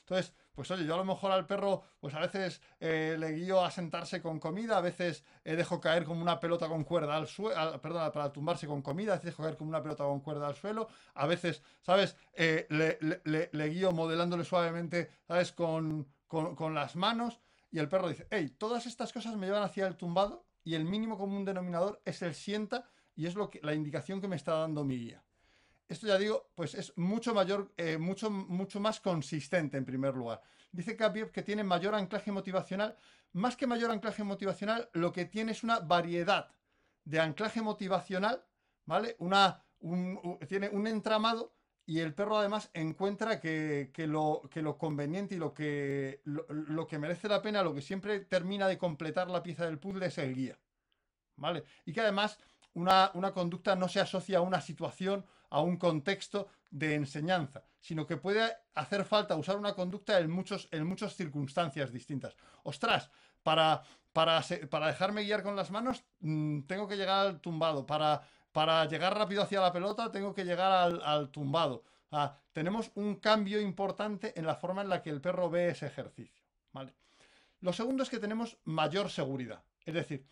Entonces, 0.00 0.34
pues 0.58 0.72
oye, 0.72 0.84
yo 0.84 0.94
a 0.94 0.96
lo 0.96 1.04
mejor 1.04 1.30
al 1.30 1.46
perro, 1.46 1.84
pues 2.00 2.14
a 2.14 2.18
veces 2.18 2.60
eh, 2.80 3.14
le 3.16 3.30
guío 3.30 3.64
a 3.64 3.70
sentarse 3.70 4.20
con 4.20 4.40
comida, 4.40 4.76
a 4.78 4.80
veces 4.80 5.22
eh, 5.44 5.54
dejo 5.54 5.80
caer 5.80 6.04
como 6.04 6.20
una 6.20 6.40
pelota 6.40 6.66
con 6.66 6.82
cuerda 6.82 7.14
al 7.16 7.28
suelo, 7.28 7.80
perdón, 7.80 8.10
para 8.12 8.32
tumbarse 8.32 8.66
con 8.66 8.82
comida, 8.82 9.12
a 9.12 9.14
veces 9.16 9.26
dejo 9.26 9.44
caer 9.44 9.56
como 9.56 9.70
una 9.70 9.80
pelota 9.84 10.02
con 10.02 10.18
cuerda 10.18 10.48
al 10.48 10.56
suelo, 10.56 10.88
a 11.14 11.26
veces, 11.28 11.62
¿sabes? 11.80 12.16
Eh, 12.32 12.66
le, 12.70 13.68
guío 13.68 13.92
modelándole 13.92 14.42
suavemente, 14.42 15.08
¿sabes? 15.28 15.52
Con, 15.52 16.08
con- 16.26 16.56
con 16.56 16.74
las 16.74 16.96
manos 16.96 17.38
y 17.70 17.78
el 17.78 17.88
perro 17.88 18.08
dice, 18.08 18.26
hey, 18.32 18.50
todas 18.58 18.86
estas 18.86 19.12
cosas 19.12 19.36
me 19.36 19.46
llevan 19.46 19.62
hacia 19.62 19.86
el 19.86 19.96
tumbado 19.96 20.44
y 20.64 20.74
el 20.74 20.84
mínimo 20.84 21.16
común 21.18 21.44
denominador 21.44 22.02
es 22.04 22.20
el 22.22 22.34
sienta 22.34 22.90
y 23.14 23.26
es 23.26 23.36
lo 23.36 23.48
que, 23.48 23.60
la 23.62 23.74
indicación 23.74 24.20
que 24.20 24.26
me 24.26 24.34
está 24.36 24.54
dando 24.54 24.84
mi 24.84 24.96
guía. 24.98 25.22
Esto 25.88 26.06
ya 26.06 26.18
digo, 26.18 26.50
pues 26.54 26.74
es 26.74 26.96
mucho 26.96 27.32
mayor, 27.32 27.72
eh, 27.78 27.96
mucho, 27.96 28.30
mucho 28.30 28.78
más 28.78 29.00
consistente 29.00 29.78
en 29.78 29.86
primer 29.86 30.14
lugar. 30.14 30.42
Dice 30.70 30.96
Kapiev 30.96 31.32
que 31.32 31.42
tiene 31.42 31.64
mayor 31.64 31.94
anclaje 31.94 32.30
motivacional. 32.30 32.96
Más 33.32 33.56
que 33.56 33.66
mayor 33.66 33.90
anclaje 33.90 34.22
motivacional, 34.22 34.90
lo 34.92 35.12
que 35.12 35.24
tiene 35.24 35.52
es 35.52 35.62
una 35.62 35.80
variedad 35.80 36.50
de 37.04 37.20
anclaje 37.20 37.62
motivacional, 37.62 38.44
¿vale? 38.84 39.16
Una, 39.18 39.64
tiene 40.46 40.68
un 40.68 40.86
entramado 40.86 41.54
y 41.86 42.00
el 42.00 42.14
perro 42.14 42.36
además 42.36 42.70
encuentra 42.74 43.40
que, 43.40 43.90
que 43.94 44.06
lo, 44.06 44.42
que 44.50 44.60
lo 44.60 44.76
conveniente 44.76 45.36
y 45.36 45.38
lo 45.38 45.54
que, 45.54 46.20
lo 46.24 46.86
que 46.86 46.98
merece 46.98 47.28
la 47.28 47.40
pena, 47.40 47.62
lo 47.62 47.72
que 47.72 47.80
siempre 47.80 48.20
termina 48.20 48.68
de 48.68 48.76
completar 48.76 49.30
la 49.30 49.42
pieza 49.42 49.64
del 49.64 49.78
puzzle 49.78 50.06
es 50.06 50.18
el 50.18 50.34
guía. 50.34 50.58
¿Vale? 51.36 51.64
Y 51.86 51.92
que 51.94 52.02
además 52.02 52.38
una, 52.74 53.10
una 53.14 53.32
conducta 53.32 53.74
no 53.74 53.88
se 53.88 54.00
asocia 54.00 54.38
a 54.38 54.42
una 54.42 54.60
situación, 54.60 55.24
a 55.50 55.60
un 55.60 55.76
contexto 55.76 56.48
de 56.70 56.94
enseñanza, 56.94 57.64
sino 57.80 58.06
que 58.06 58.16
puede 58.16 58.52
hacer 58.74 59.04
falta 59.04 59.36
usar 59.36 59.56
una 59.56 59.74
conducta 59.74 60.18
en, 60.18 60.30
muchos, 60.30 60.68
en 60.70 60.86
muchas 60.86 61.14
circunstancias 61.14 61.92
distintas. 61.92 62.36
Ostras, 62.62 63.10
para, 63.42 63.82
para, 64.12 64.42
para 64.68 64.88
dejarme 64.88 65.24
guiar 65.24 65.42
con 65.42 65.56
las 65.56 65.70
manos, 65.70 66.04
mm, 66.20 66.62
tengo 66.62 66.86
que 66.86 66.96
llegar 66.96 67.26
al 67.26 67.40
tumbado. 67.40 67.86
Para, 67.86 68.22
para 68.52 68.84
llegar 68.86 69.16
rápido 69.16 69.42
hacia 69.42 69.60
la 69.60 69.72
pelota, 69.72 70.10
tengo 70.10 70.34
que 70.34 70.44
llegar 70.44 71.00
al, 71.02 71.30
tumbado. 71.30 71.84
Tenemos 72.52 72.90
un 72.94 73.16
cambio 73.16 73.60
importante 73.60 74.32
en 74.38 74.46
la 74.46 74.56
forma 74.56 74.82
en 74.82 74.88
la 74.88 75.02
que 75.02 75.10
el 75.10 75.20
perro 75.20 75.50
ve 75.50 75.68
ese 75.68 75.86
ejercicio. 75.86 76.44
¿vale? 76.72 76.94
Lo 77.60 77.72
segundo 77.72 78.02
es 78.02 78.10
que 78.10 78.18
tenemos 78.18 78.56
mayor 78.64 79.10
seguridad. 79.10 79.62
Es 79.84 79.94
decir, 79.94 80.26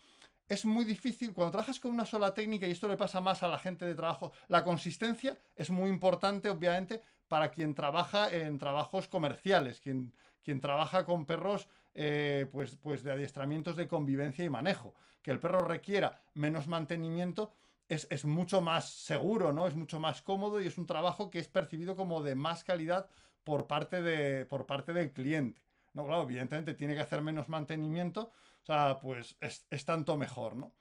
es 0.47 0.65
muy 0.65 0.85
difícil, 0.85 1.33
cuando 1.33 1.51
trabajas 1.51 1.79
con 1.79 1.91
una 1.91 2.05
sola 2.05 2.33
técnica, 2.33 2.67
y 2.67 2.71
esto 2.71 2.87
le 2.87 2.97
pasa 2.97 3.21
más 3.21 3.43
a 3.43 3.47
la 3.47 3.59
gente 3.59 3.85
de 3.85 3.95
trabajo, 3.95 4.31
la 4.47 4.63
consistencia 4.63 5.37
es 5.55 5.69
muy 5.69 5.89
importante, 5.89 6.49
obviamente, 6.49 7.01
para 7.27 7.51
quien 7.51 7.75
trabaja 7.75 8.29
en 8.31 8.57
trabajos 8.57 9.07
comerciales, 9.07 9.81
quien, 9.81 10.13
quien 10.43 10.61
trabaja 10.61 11.05
con 11.05 11.25
perros 11.25 11.67
eh, 11.93 12.47
pues, 12.51 12.77
pues 12.77 13.03
de 13.03 13.11
adiestramientos 13.11 13.75
de 13.75 13.87
convivencia 13.87 14.45
y 14.45 14.49
manejo. 14.49 14.93
Que 15.21 15.31
el 15.31 15.39
perro 15.39 15.59
requiera 15.59 16.21
menos 16.35 16.67
mantenimiento 16.67 17.51
es, 17.89 18.07
es 18.09 18.23
mucho 18.23 18.61
más 18.61 18.89
seguro, 18.89 19.51
¿no? 19.51 19.67
Es 19.67 19.75
mucho 19.75 19.99
más 19.99 20.21
cómodo 20.21 20.61
y 20.61 20.67
es 20.67 20.77
un 20.77 20.85
trabajo 20.85 21.29
que 21.29 21.39
es 21.39 21.47
percibido 21.47 21.95
como 21.95 22.21
de 22.21 22.35
más 22.35 22.63
calidad 22.63 23.09
por 23.43 23.67
parte, 23.67 24.01
de, 24.01 24.45
por 24.45 24.65
parte 24.65 24.93
del 24.93 25.11
cliente. 25.11 25.61
No, 25.97 26.05
claro, 26.05 26.21
evidentemente 26.21 26.75
tiene 26.75 26.93
que 26.93 27.01
hacer 27.01 27.23
menos 27.23 27.49
mantenimiento, 27.49 28.31
o 28.61 28.65
sea, 28.67 28.99
pues 29.01 29.35
es, 29.41 29.83
tanto 29.83 30.15
mejor, 30.15 30.55
¿no? 30.55 30.71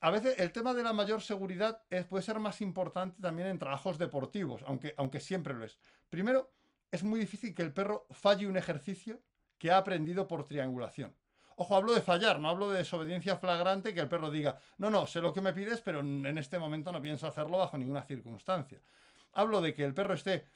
A 0.00 0.10
veces 0.10 0.36
el 0.40 0.50
tema 0.50 0.74
de 0.74 0.82
la 0.82 0.92
mayor 0.92 1.22
seguridad 1.22 1.80
puede 2.08 2.24
ser 2.24 2.40
más 2.40 2.60
importante 2.60 3.22
también 3.22 3.46
en 3.46 3.60
trabajos 3.60 3.98
deportivos, 3.98 4.64
aunque, 4.66 4.94
aunque 4.96 5.20
siempre 5.20 5.54
lo 5.54 5.64
es. 5.64 5.78
Primero, 6.10 6.50
es 6.90 7.04
muy 7.04 7.20
difícil 7.20 7.54
que 7.54 7.62
el 7.62 7.72
perro 7.72 8.08
falle 8.10 8.48
un 8.48 8.56
ejercicio 8.56 9.22
que 9.58 9.70
ha 9.70 9.76
aprendido 9.76 10.26
por 10.26 10.44
triangulación. 10.44 11.14
Ojo, 11.54 11.76
hablo 11.76 11.94
de 11.94 12.00
fallar, 12.00 12.40
no 12.40 12.48
hablo 12.48 12.68
de 12.68 12.78
desobediencia 12.78 13.36
flagrante 13.36 13.94
que 13.94 14.00
el 14.00 14.08
perro 14.08 14.28
diga, 14.28 14.58
no, 14.78 14.90
no, 14.90 15.06
sé 15.06 15.20
lo 15.20 15.32
que 15.32 15.40
me 15.40 15.52
pides, 15.52 15.80
pero 15.82 16.00
en 16.00 16.36
este 16.36 16.58
momento 16.58 16.90
no 16.90 17.00
pienso 17.00 17.28
hacerlo 17.28 17.58
bajo 17.58 17.78
ninguna 17.78 18.02
circunstancia. 18.02 18.80
Hablo 19.34 19.60
de 19.60 19.72
que 19.72 19.84
el 19.84 19.94
perro 19.94 20.14
esté 20.14 20.48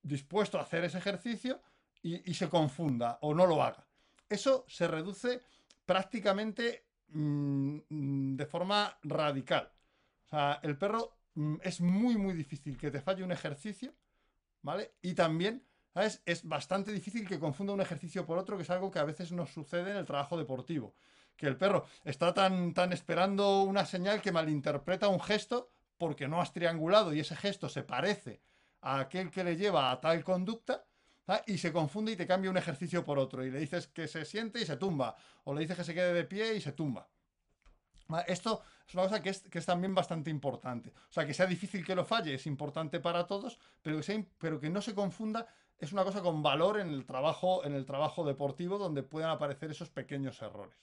dispuesto 0.00 0.58
a 0.58 0.62
hacer 0.62 0.84
ese 0.84 0.98
ejercicio 0.98 1.60
y, 2.06 2.34
se 2.34 2.48
confunda 2.48 3.18
o 3.22 3.34
no 3.34 3.46
lo 3.46 3.62
haga. 3.62 3.84
Eso 4.28 4.64
se 4.68 4.86
reduce 4.86 5.42
prácticamente 5.84 6.86
mm, 7.08 8.36
de 8.36 8.46
forma 8.46 8.96
radical. 9.02 9.72
O 10.24 10.28
sea, 10.28 10.60
el 10.62 10.78
perro 10.78 11.18
mm, 11.34 11.56
es 11.62 11.80
muy, 11.80 12.16
muy 12.16 12.34
difícil 12.34 12.76
que 12.76 12.90
te 12.90 13.00
falle 13.00 13.24
un 13.24 13.32
ejercicio, 13.32 13.92
¿vale? 14.62 14.94
Y 15.02 15.14
también, 15.14 15.64
¿sabes? 15.92 16.22
Es 16.24 16.46
bastante 16.46 16.92
difícil 16.92 17.26
que 17.26 17.40
confunda 17.40 17.72
un 17.72 17.80
ejercicio 17.80 18.24
por 18.24 18.38
otro, 18.38 18.56
que 18.56 18.62
es 18.62 18.70
algo 18.70 18.90
que 18.90 19.00
a 19.00 19.04
veces 19.04 19.32
nos 19.32 19.52
sucede 19.52 19.90
en 19.90 19.96
el 19.96 20.06
trabajo 20.06 20.38
deportivo. 20.38 20.94
Que 21.36 21.46
el 21.46 21.56
perro 21.56 21.86
está 22.04 22.32
tan, 22.32 22.72
tan 22.72 22.92
esperando 22.92 23.62
una 23.62 23.84
señal 23.84 24.22
que 24.22 24.32
malinterpreta 24.32 25.08
un 25.08 25.20
gesto 25.20 25.70
porque 25.98 26.28
no 26.28 26.40
has 26.40 26.52
triangulado 26.52 27.12
y 27.12 27.20
ese 27.20 27.36
gesto 27.36 27.68
se 27.68 27.82
parece 27.82 28.40
a 28.80 29.00
aquel 29.00 29.30
que 29.30 29.44
le 29.44 29.56
lleva 29.56 29.90
a 29.90 30.00
tal 30.00 30.22
conducta 30.22 30.84
y 31.46 31.58
se 31.58 31.72
confunde 31.72 32.12
y 32.12 32.16
te 32.16 32.26
cambia 32.26 32.50
un 32.50 32.56
ejercicio 32.56 33.04
por 33.04 33.18
otro 33.18 33.44
y 33.44 33.50
le 33.50 33.58
dices 33.58 33.88
que 33.88 34.06
se 34.06 34.24
siente 34.24 34.60
y 34.60 34.66
se 34.66 34.76
tumba 34.76 35.16
o 35.44 35.54
le 35.54 35.60
dices 35.60 35.76
que 35.76 35.84
se 35.84 35.94
quede 35.94 36.12
de 36.12 36.24
pie 36.24 36.54
y 36.54 36.60
se 36.60 36.72
tumba. 36.72 37.08
Esto 38.26 38.62
es 38.86 38.94
una 38.94 39.02
cosa 39.04 39.20
que 39.20 39.30
es, 39.30 39.40
que 39.42 39.58
es, 39.58 39.66
también 39.66 39.94
bastante 39.94 40.30
importante. 40.30 40.90
O 40.90 41.12
sea, 41.12 41.26
que 41.26 41.34
sea 41.34 41.46
difícil 41.46 41.84
que 41.84 41.96
lo 41.96 42.04
falle 42.04 42.34
es 42.34 42.46
importante 42.46 43.00
para 43.00 43.26
todos, 43.26 43.58
pero 43.82 44.00
que, 44.00 44.26
pero 44.38 44.60
que 44.60 44.70
no 44.70 44.80
se 44.80 44.94
confunda 44.94 45.48
es 45.78 45.92
una 45.92 46.04
cosa 46.04 46.22
con 46.22 46.42
valor 46.42 46.78
en 46.78 46.90
el 46.90 47.04
trabajo, 47.04 47.64
en 47.64 47.74
el 47.74 47.84
trabajo 47.84 48.24
deportivo 48.24 48.78
donde 48.78 49.02
puedan 49.02 49.30
aparecer 49.30 49.70
esos 49.70 49.90
pequeños 49.90 50.40
errores. 50.40 50.78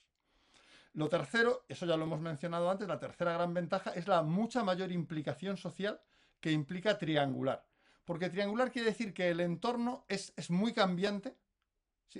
Lo 0.92 1.08
tercero, 1.08 1.64
eso 1.68 1.86
ya 1.86 1.96
lo 1.96 2.04
hemos 2.04 2.20
mencionado 2.20 2.70
antes, 2.70 2.86
la 2.86 3.00
tercera 3.00 3.32
gran 3.32 3.52
ventaja 3.52 3.90
es 3.90 4.06
la 4.06 4.22
mucha 4.22 4.62
mayor 4.62 4.92
implicación 4.92 5.56
social 5.56 6.00
que 6.40 6.52
implica 6.52 6.98
triangular. 6.98 7.66
Porque 8.04 8.30
triangular 8.30 8.70
quiere 8.70 8.88
decir 8.88 9.14
que 9.14 9.30
el 9.30 9.40
entorno 9.40 10.04
es, 10.08 10.32
es 10.36 10.50
muy 10.50 10.72
cambiante. 10.72 11.36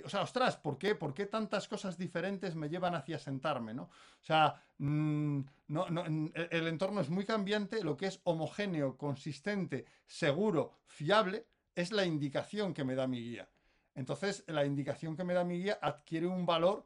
o 0.03 0.09
sea, 0.09 0.21
ostras, 0.21 0.57
¿por 0.57 0.77
qué? 0.77 0.95
¿por 0.95 1.13
qué 1.13 1.25
tantas 1.25 1.67
cosas 1.67 1.97
diferentes 1.97 2.55
me 2.55 2.69
llevan 2.69 2.95
hacia 2.95 3.19
sentarme? 3.19 3.73
¿no? 3.73 3.83
O 3.83 4.23
sea, 4.23 4.61
mm, 4.77 5.39
no, 5.67 5.85
el 5.87 6.67
entorno 6.67 7.01
es 7.01 7.09
muy 7.09 7.25
cambiante, 7.25 7.83
lo 7.83 7.95
que 7.95 8.07
es 8.07 8.19
homogéneo, 8.23 8.97
consistente, 8.97 9.85
seguro, 10.05 10.73
fiable, 10.85 11.45
es 11.75 11.91
la 11.91 12.05
indicación 12.05 12.73
que 12.73 12.83
me 12.83 12.95
da 12.95 13.07
mi 13.07 13.21
guía. 13.21 13.49
Entonces, 13.93 14.43
la 14.47 14.65
indicación 14.65 15.15
que 15.15 15.23
me 15.23 15.33
da 15.33 15.43
mi 15.43 15.59
guía 15.59 15.79
adquiere 15.81 16.27
un 16.27 16.45
valor 16.45 16.85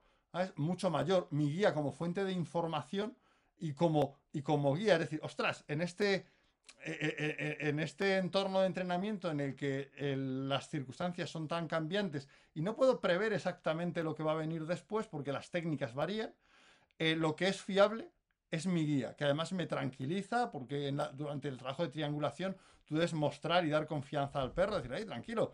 mucho 0.56 0.90
mayor 0.90 1.28
mi 1.32 1.52
guía 1.52 1.74
como 1.74 1.92
fuente 1.92 2.24
de 2.24 2.32
información 2.32 3.18
y 3.58 3.74
como, 3.74 4.16
y 4.32 4.42
como 4.42 4.76
guía. 4.76 4.94
Es 4.94 5.00
decir, 5.00 5.20
ostras, 5.24 5.64
en 5.68 5.82
este, 5.82 6.26
en 6.86 7.80
este 7.80 8.18
entorno 8.18 8.62
de 8.62 8.68
entrenamiento 8.68 9.30
en 9.30 9.40
el 9.40 9.56
que 9.56 9.90
las 9.96 10.70
circunstancias 10.70 11.30
son 11.30 11.48
tan 11.48 11.68
cambiantes 11.68 12.28
y 12.54 12.62
no 12.62 12.76
puedo 12.76 13.02
prever 13.02 13.34
exactamente 13.34 14.04
lo 14.04 14.16
que 14.16 14.24
va 14.24 14.32
a 14.32 14.36
venir 14.36 14.66
después 14.66 15.08
porque 15.08 15.32
las 15.32 15.52
técnicas 15.52 15.94
varían, 15.94 16.34
lo 16.98 17.36
que 17.36 17.48
es 17.48 17.62
fiable 17.62 18.10
es 18.50 18.66
mi 18.66 18.86
guía, 18.86 19.16
que 19.16 19.26
además 19.26 19.52
me 19.52 19.68
tranquiliza 19.68 20.52
porque 20.52 20.92
durante 21.14 21.48
el 21.50 21.58
trabajo 21.58 21.84
de 21.84 21.90
triangulación 21.90 22.58
tú 22.86 22.96
debes 22.96 23.14
mostrar 23.14 23.66
y 23.66 23.70
dar 23.70 23.86
confianza 23.86 24.42
al 24.42 24.54
perro, 24.54 24.78
decir, 24.78 24.94
ay, 24.94 25.06
tranquilo, 25.06 25.54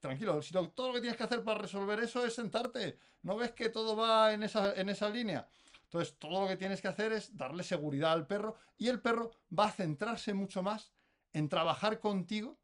tranquilo, 0.00 0.42
si 0.42 0.52
todo 0.52 0.88
lo 0.88 0.94
que 0.94 1.00
tienes 1.00 1.16
que 1.16 1.24
hacer 1.24 1.42
para 1.44 1.60
resolver 1.60 2.00
eso 2.00 2.26
es 2.26 2.34
sentarte. 2.34 2.98
¿No 3.22 3.36
ves 3.36 3.52
que 3.52 3.68
todo 3.68 3.94
va 3.96 4.32
en 4.32 4.42
esa, 4.42 4.74
en 4.74 4.88
esa 4.88 5.08
línea? 5.08 5.46
Entonces, 5.92 6.16
todo 6.18 6.40
lo 6.40 6.48
que 6.48 6.56
tienes 6.56 6.80
que 6.80 6.88
hacer 6.88 7.12
es 7.12 7.36
darle 7.36 7.62
seguridad 7.62 8.12
al 8.12 8.26
perro 8.26 8.56
y 8.78 8.88
el 8.88 9.02
perro 9.02 9.32
va 9.56 9.66
a 9.66 9.72
centrarse 9.72 10.32
mucho 10.32 10.62
más 10.62 10.90
en 11.34 11.50
trabajar 11.50 12.00
contigo 12.00 12.58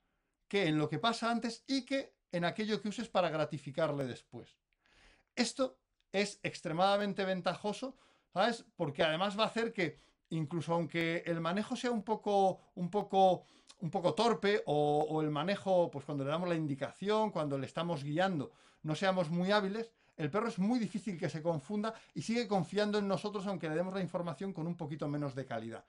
que 0.49 0.67
en 0.67 0.79
lo 0.79 0.89
que 0.89 0.99
pasa 0.99 1.31
antes 1.31 1.63
y 1.67 1.85
que 1.85 2.15
en 2.33 2.47
aquello 2.47 2.81
que 2.81 2.89
uses 2.89 3.11
para 3.11 3.29
gratificarle 3.29 4.07
después. 4.07 4.57
Esto 5.37 5.79
es 6.11 6.41
extremadamente 6.43 7.27
ventajoso, 7.27 7.99
¿sabes? 8.33 8.65
Porque 8.77 9.03
además 9.03 9.39
va 9.39 9.45
a 9.45 9.49
hacer 9.49 9.75
que 9.75 9.99
incluso 10.31 10.73
aunque 10.73 11.23
el 11.27 11.43
manejo 11.43 11.77
sea 11.77 11.91
un 11.91 12.05
poco, 12.05 12.61
un 12.77 12.89
poco 12.89 13.45
un 13.81 13.91
poco 13.91 14.15
torpe 14.15 14.63
o, 14.65 15.21
el 15.21 15.31
manejo, 15.31 15.91
pues 15.91 16.07
cuando 16.07 16.25
le 16.25 16.31
damos 16.31 16.49
la 16.49 16.55
indicación, 16.55 17.31
cuando 17.31 17.59
le 17.59 17.67
estamos 17.67 18.03
guiando, 18.03 18.53
no 18.83 18.95
seamos 18.95 19.29
muy 19.29 19.53
hábiles, 19.53 19.93
el 20.19 20.31
perro 20.31 20.49
es 20.49 20.59
muy 20.59 20.79
difícil 20.79 21.17
que 21.17 21.31
se 21.31 21.43
confunda 21.43 21.95
y 22.15 22.23
sigue 22.23 22.47
confiando 22.47 22.99
en 22.99 23.09
nosotros 23.09 23.47
aunque 23.47 23.69
le 23.69 23.77
demos 23.77 23.95
la 23.95 24.03
información 24.03 24.53
con 24.53 24.67
un 24.67 24.77
poquito 24.77 25.09
menos 25.09 25.35
de 25.35 25.47
calidad. 25.47 25.85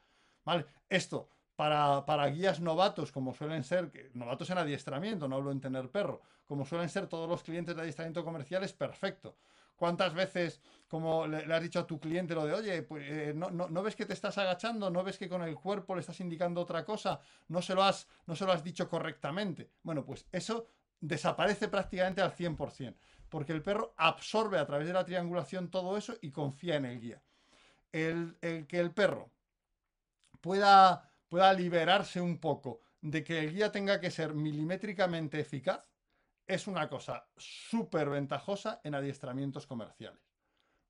¿Vale? 0.46 0.66
Esto, 0.88 1.30
para, 1.56 2.06
para, 2.06 2.28
guías 2.28 2.62
novatos, 2.62 3.12
como 3.12 3.34
suelen 3.34 3.64
ser, 3.64 3.92
novatos 4.14 4.50
en 4.52 4.60
adiestramiento, 4.60 5.28
no 5.28 5.36
hablo 5.36 5.52
en 5.52 5.60
tener 5.60 5.92
perro, 5.92 6.22
como 6.46 6.66
suelen 6.66 6.88
ser 6.90 7.08
todos 7.08 7.28
los 7.28 7.44
clientes 7.44 7.76
de 7.76 7.82
adiestramiento 7.82 8.24
comercial, 8.24 8.64
es 8.64 8.72
perfecto. 8.72 9.36
¿Cuántas 9.76 10.14
veces, 10.14 10.62
como 10.90 11.26
le, 11.26 11.54
has 11.54 11.62
dicho 11.62 11.80
a 11.80 11.88
tu 11.88 12.00
cliente 12.00 12.36
lo 12.36 12.46
de, 12.46 12.54
oye, 12.54 12.84
pues, 12.84 13.04
eh, 13.08 13.34
no, 13.34 13.50
no, 13.50 13.82
ves 13.82 13.96
que 13.96 14.06
te 14.06 14.12
estás 14.12 14.38
agachando? 14.38 14.90
¿No 14.90 15.04
ves 15.04 15.18
que 15.18 15.30
con 15.30 15.42
el 15.42 15.56
cuerpo 15.56 15.96
le 15.96 16.02
estás 16.02 16.20
indicando 16.20 16.60
otra 16.60 16.84
cosa? 16.84 17.22
¿No 17.48 17.62
se 17.62 17.74
lo 17.74 17.84
has, 17.84 18.08
no 18.26 18.36
se 18.36 18.46
lo 18.46 18.52
has 18.52 18.62
dicho 18.62 18.90
correctamente? 18.90 19.72
Bueno, 19.82 20.04
pues 20.04 20.28
eso 20.34 20.68
desaparece 21.00 21.70
prácticamente 21.70 22.22
al 22.22 22.36
100%, 22.36 22.94
porque 23.30 23.54
el 23.54 23.62
perro 23.62 23.94
absorbe 23.98 24.58
a 24.58 24.66
través 24.66 24.88
de 24.88 24.94
la 24.94 25.06
triangulación 25.06 25.70
todo 25.70 25.98
eso 25.98 26.16
y 26.22 26.32
confía 26.32 26.76
en 26.76 26.86
el 26.86 27.00
guía. 27.00 27.22
El, 27.92 28.38
el 28.42 28.68
que 28.68 28.80
el 28.80 28.92
perro 28.92 29.32
pueda, 30.42 31.12
pueda 31.28 31.54
liberarse 31.54 32.22
un 32.22 32.40
poco 32.40 32.82
de 33.02 33.24
que 33.24 33.40
el 33.40 33.54
guía 33.54 33.72
tenga 33.72 34.00
que 34.00 34.12
ser 34.12 34.34
milimétricamente 34.34 35.40
eficaz, 35.40 35.86
es 36.46 36.68
una 36.68 36.90
cosa 36.90 37.28
súper 37.38 38.10
ventajosa 38.10 38.82
en 38.84 38.96
adiestramientos 38.96 39.68
comerciales. 39.68 40.22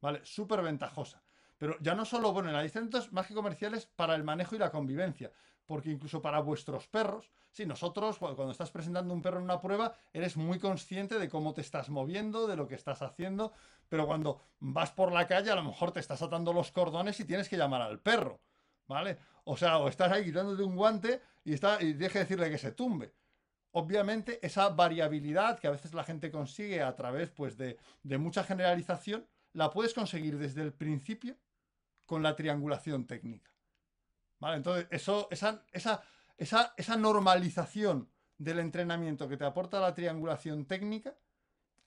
¿Vale? 0.01 0.21
Súper 0.23 0.61
ventajosa. 0.61 1.21
Pero 1.57 1.77
ya 1.81 1.93
no 1.93 2.05
solo, 2.05 2.31
bueno, 2.31 2.49
en 2.49 2.55
adiestramientos 2.55 3.11
más 3.11 3.27
que 3.27 3.33
comerciales, 3.33 3.85
para 3.85 4.15
el 4.15 4.23
manejo 4.23 4.55
y 4.55 4.59
la 4.59 4.71
convivencia. 4.71 5.31
Porque 5.69 5.91
incluso 5.91 6.19
para 6.19 6.39
vuestros 6.39 6.87
perros, 6.87 7.29
si 7.51 7.67
nosotros, 7.67 8.17
cuando 8.17 8.49
estás 8.49 8.71
presentando 8.71 9.13
un 9.13 9.21
perro 9.21 9.37
en 9.37 9.43
una 9.43 9.61
prueba, 9.61 9.93
eres 10.11 10.35
muy 10.35 10.57
consciente 10.57 11.19
de 11.19 11.29
cómo 11.29 11.53
te 11.53 11.61
estás 11.61 11.89
moviendo, 11.89 12.47
de 12.47 12.55
lo 12.55 12.67
que 12.67 12.73
estás 12.73 13.03
haciendo, 13.03 13.53
pero 13.87 14.07
cuando 14.07 14.41
vas 14.59 14.89
por 14.91 15.11
la 15.11 15.27
calle, 15.27 15.51
a 15.51 15.55
lo 15.55 15.63
mejor 15.63 15.91
te 15.91 15.99
estás 15.99 16.23
atando 16.23 16.53
los 16.53 16.71
cordones 16.71 17.19
y 17.19 17.25
tienes 17.25 17.47
que 17.47 17.57
llamar 17.57 17.83
al 17.83 17.99
perro, 17.99 18.41
¿vale? 18.87 19.19
O 19.43 19.55
sea, 19.57 19.77
o 19.77 19.87
estás 19.87 20.11
ahí 20.11 20.25
quitándote 20.25 20.63
un 20.63 20.75
guante 20.75 21.21
y, 21.45 21.53
está, 21.53 21.81
y 21.81 21.93
deje 21.93 22.17
de 22.19 22.25
decirle 22.25 22.49
que 22.49 22.57
se 22.57 22.71
tumbe 22.71 23.13
obviamente 23.71 24.45
esa 24.45 24.69
variabilidad 24.69 25.59
que 25.59 25.67
a 25.67 25.71
veces 25.71 25.93
la 25.93 26.03
gente 26.03 26.31
consigue 26.31 26.81
a 26.81 26.95
través 26.95 27.29
pues, 27.29 27.57
de, 27.57 27.77
mucha 28.17 28.43
generalización, 28.43 29.27
la 29.53 29.69
puedes 29.69 29.93
conseguir 29.93 30.37
desde 30.37 30.61
el 30.61 30.73
principio 30.73 31.37
con 32.05 32.23
la 32.23 32.35
triangulación 32.35 33.05
técnica. 33.05 33.48
¿Vale? 34.39 34.57
Entonces, 34.57 34.87
esa 36.37 36.97
normalización 36.97 38.09
del 38.37 38.59
entrenamiento 38.59 39.27
que 39.27 39.37
te 39.37 39.45
aporta 39.45 39.79
la 39.79 39.93
triangulación 39.93 40.65
técnica 40.65 41.13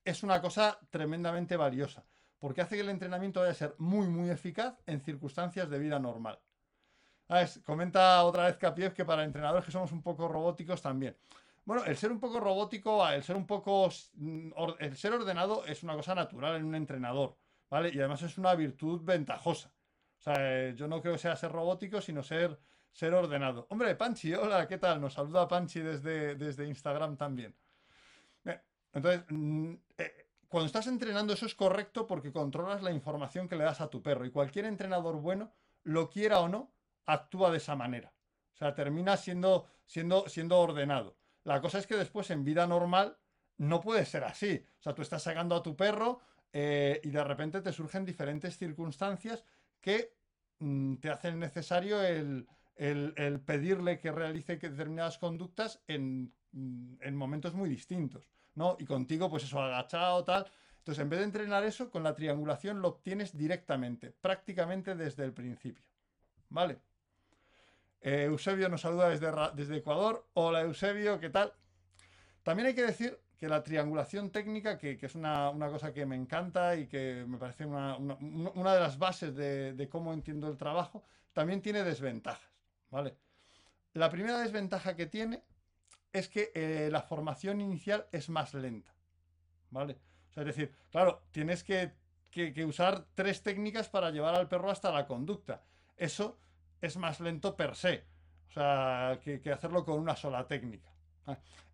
es 0.05 0.23
una 0.23 0.41
cosa 0.41 0.79
tremendamente 0.91 1.57
valiosa, 1.57 2.05
porque 2.39 2.61
hace 2.61 2.77
que 2.77 2.83
el 2.83 2.91
entrenamiento 2.91 3.41
vaya 3.41 3.53
a 3.53 3.55
ser 3.55 3.75
muy, 3.79 4.09
muy 4.09 4.31
eficaz 4.31 4.75
en 4.87 5.01
circunstancias 5.01 5.71
de 5.71 5.79
vida 5.79 5.99
normal. 5.99 6.39
Comenta 7.65 8.23
otra 8.25 8.45
vez 8.45 8.59
Capiev 8.59 8.93
que 8.93 9.07
para 9.07 9.25
entrenadores 9.25 9.65
que 9.65 9.73
somos 9.73 9.91
un 9.93 10.03
poco 10.03 10.29
robóticos 10.29 10.83
también. 10.83 11.17
Bueno, 11.65 11.85
el 11.85 11.97
ser 11.97 12.13
un 12.13 12.21
poco 12.21 12.41
robótico, 12.41 13.09
el 13.09 13.23
ser 13.23 13.37
un 13.37 13.47
poco. 13.47 13.89
Mm, 14.15 14.51
el 14.81 14.97
ser 14.97 15.15
ordenado 15.15 15.65
es 15.65 15.83
una 15.83 15.95
cosa 15.95 16.15
natural 16.15 16.57
en 16.57 16.65
un 16.65 16.75
entrenador, 16.75 17.37
¿vale? 17.71 17.91
Y 17.95 17.99
además 18.01 18.21
es 18.23 18.37
una 18.37 18.55
virtud 18.55 19.01
ventajosa. 19.03 19.73
Sea, 20.23 20.35
eh, 20.39 20.75
yo 20.77 20.87
no 20.87 21.01
creo 21.01 21.15
que 21.15 21.19
sea 21.19 21.35
ser 21.35 21.51
robótico, 21.51 22.01
sino 22.01 22.23
ser, 22.23 22.57
ser 22.93 23.13
ordenado. 23.13 23.67
Hombre, 23.71 23.97
Panchi, 23.97 24.33
hola, 24.35 24.69
¿qué 24.69 24.79
tal? 24.79 25.01
Nos 25.01 25.15
saluda 25.15 25.49
Panchi 25.49 25.81
desde, 25.81 26.37
desde 26.37 26.65
Instagram 26.65 27.17
también. 27.17 27.57
entonces, 28.93 29.25
mm, 29.31 29.75
eh, 29.99 30.29
cuando 30.47 30.67
estás 30.67 30.87
entrenando, 30.87 31.33
eso 31.33 31.47
es 31.47 31.57
correcto 31.57 32.07
porque 32.07 32.31
controlas 32.31 32.85
la 32.85 32.93
información 32.93 33.49
que 33.49 33.57
le 33.57 33.65
das 33.65 33.81
a 33.81 33.91
tu 33.91 34.01
perro. 34.01 34.25
Y 34.25 34.31
cualquier 34.31 34.67
entrenador 34.67 35.17
bueno, 35.17 35.53
lo 35.83 36.09
quiera 36.09 36.39
o 36.39 36.49
no, 36.49 36.73
actúa 37.07 37.51
de 37.51 37.57
esa 37.57 37.75
manera. 37.75 38.13
O 38.55 38.57
sea, 38.57 38.77
termina 38.77 39.17
siendo, 39.17 39.67
siendo, 39.87 40.29
siendo 40.29 40.61
ordenado. 40.61 41.17
La 41.43 41.61
cosa 41.61 41.81
es 41.81 41.89
que 41.89 41.97
después 41.97 42.31
en 42.31 42.45
vida 42.45 42.65
normal 42.69 43.19
no 43.57 43.81
puede 43.81 44.05
ser 44.05 44.23
así. 44.23 44.65
O 44.79 44.83
sea, 44.83 44.95
tú 44.95 45.03
estás 45.03 45.25
sacando 45.25 45.57
a 45.57 45.65
tu 45.65 45.75
perro 45.75 46.21
eh, 46.53 47.01
y 47.03 47.11
de 47.11 47.25
repente 47.25 47.61
te 47.61 47.73
surgen 47.73 48.05
diferentes 48.05 48.57
circunstancias 48.57 49.45
que 49.83 50.15
mm, 50.61 50.95
te 50.97 51.11
hacen 51.11 51.39
necesario 51.39 52.03
el, 52.03 52.47
pedirle 53.45 54.01
que 54.01 54.11
realice 54.11 54.57
determinadas 54.57 55.19
conductas 55.19 55.83
en, 55.87 56.33
mm, 56.53 56.95
en, 57.01 57.17
momentos 57.17 57.53
muy 57.53 57.69
distintos. 57.69 58.31
¿no? 58.55 58.77
Y 58.79 58.87
contigo, 58.87 59.29
pues 59.29 59.45
eso, 59.45 59.61
agachado, 59.61 60.25
tal. 60.25 60.47
Entonces, 60.79 61.03
en 61.03 61.11
vez 61.11 61.19
de 61.19 61.27
entrenar 61.27 61.65
eso, 61.65 61.91
con 61.91 62.03
la 62.03 62.15
triangulación 62.15 62.81
lo 62.81 62.89
obtienes 62.89 63.37
directamente, 63.37 64.11
prácticamente 64.11 64.95
desde 64.95 65.25
el 65.25 65.33
principio. 65.33 65.85
¿Vale? 66.49 66.79
Eh, 68.01 68.25
Eusebio 68.25 68.69
nos 68.69 68.81
saluda 68.81 69.09
desde, 69.09 69.31
desde 69.55 69.77
Ecuador. 69.77 70.27
Hola 70.35 70.63
Eusebio, 70.63 71.21
¿qué 71.21 71.31
tal? 71.31 71.53
También 72.43 72.67
hay 72.67 72.75
que 72.75 72.85
decir 72.85 73.19
que 73.43 73.49
la 73.49 73.65
triangulación 73.65 74.31
técnica, 74.31 74.79
que, 74.79 74.97
es 75.03 75.17
una, 75.17 75.53
cosa 75.69 75.93
que 75.93 76.07
me 76.07 76.15
encanta 76.15 76.77
y 76.77 76.87
que 76.87 77.25
me 77.27 77.39
parece 77.39 77.67
una, 77.67 77.97
de 77.99 78.81
las 78.81 78.99
bases 79.01 79.35
de, 79.35 79.89
cómo 79.91 80.13
entiendo 80.13 80.47
el 80.47 80.57
trabajo, 80.57 81.03
también 81.33 81.61
tiene 81.61 81.83
desventajas. 81.83 82.49
¿vale? 82.89 83.17
La 83.95 84.11
primera 84.11 84.39
desventaja 84.39 84.95
que 84.95 85.07
tiene 85.07 85.43
es 86.13 86.29
que 86.29 86.53
eh, 86.55 86.89
la 86.93 87.03
formación 87.03 87.61
inicial 87.61 88.07
es 88.13 88.29
más 88.29 88.55
lenta. 88.55 88.95
¿vale? 89.71 89.99
es 90.37 90.45
decir, 90.47 90.73
claro, 90.93 91.25
tienes 91.33 91.65
que, 91.65 91.95
que 92.31 92.65
usar 92.65 93.07
tres 93.17 93.43
técnicas 93.43 93.89
para 93.89 94.13
llevar 94.13 94.37
al 94.37 94.49
perro 94.49 94.71
hasta 94.71 94.93
la 94.93 95.05
conducta. 95.05 95.65
Eso 95.97 96.39
es 96.81 96.97
más 96.97 97.19
lento 97.19 97.57
per 97.57 97.75
se, 97.75 98.05
o 98.51 98.53
sea, 98.53 99.19
que, 99.21 99.43
hacerlo 99.51 99.85
con 99.85 99.99
una 99.99 100.15
sola 100.15 100.47
técnica. 100.47 100.93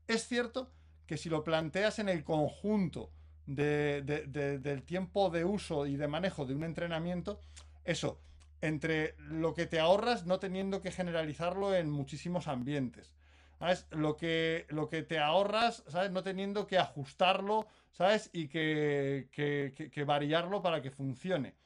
Es 0.07 0.27
cierto 0.27 0.73
si 1.17 1.29
lo 1.29 1.45
planteas 1.45 1.99
en 1.99 2.09
el 2.09 2.25
conjunto 2.25 3.11
del 3.47 4.83
tiempo 4.85 5.31
de 5.31 5.45
uso 5.45 5.87
y 5.87 5.97
de 5.97 6.09
manejo 6.09 6.45
de 6.45 6.55
un 6.55 6.65
entrenamiento, 6.65 7.41
eso, 7.85 8.21
entre 8.61 9.15
lo 9.19 9.55
que 9.55 9.67
te 9.67 9.81
ahorras 9.81 10.27
no 10.27 10.38
teniendo 10.38 10.83
que 10.83 10.91
generalizarlo 10.91 11.75
en 11.75 11.91
muchísimos 11.91 12.49
ambientes. 12.49 13.15
¿Sabes? 13.59 13.87
Lo 13.91 14.17
que, 14.17 14.67
lo 14.69 14.88
que 14.88 15.03
te 15.03 15.19
ahorras, 15.19 15.83
¿sabes? 15.88 16.12
No 16.12 16.23
teniendo 16.23 16.69
que 16.69 16.79
ajustarlo, 16.79 17.67
¿sabes? 17.91 18.31
Y 18.33 18.47
que, 18.47 19.29
que, 19.33 19.91
que 19.91 20.05
variarlo 20.05 20.62
para 20.62 20.81
que 20.81 20.93
funcione. 20.93 21.57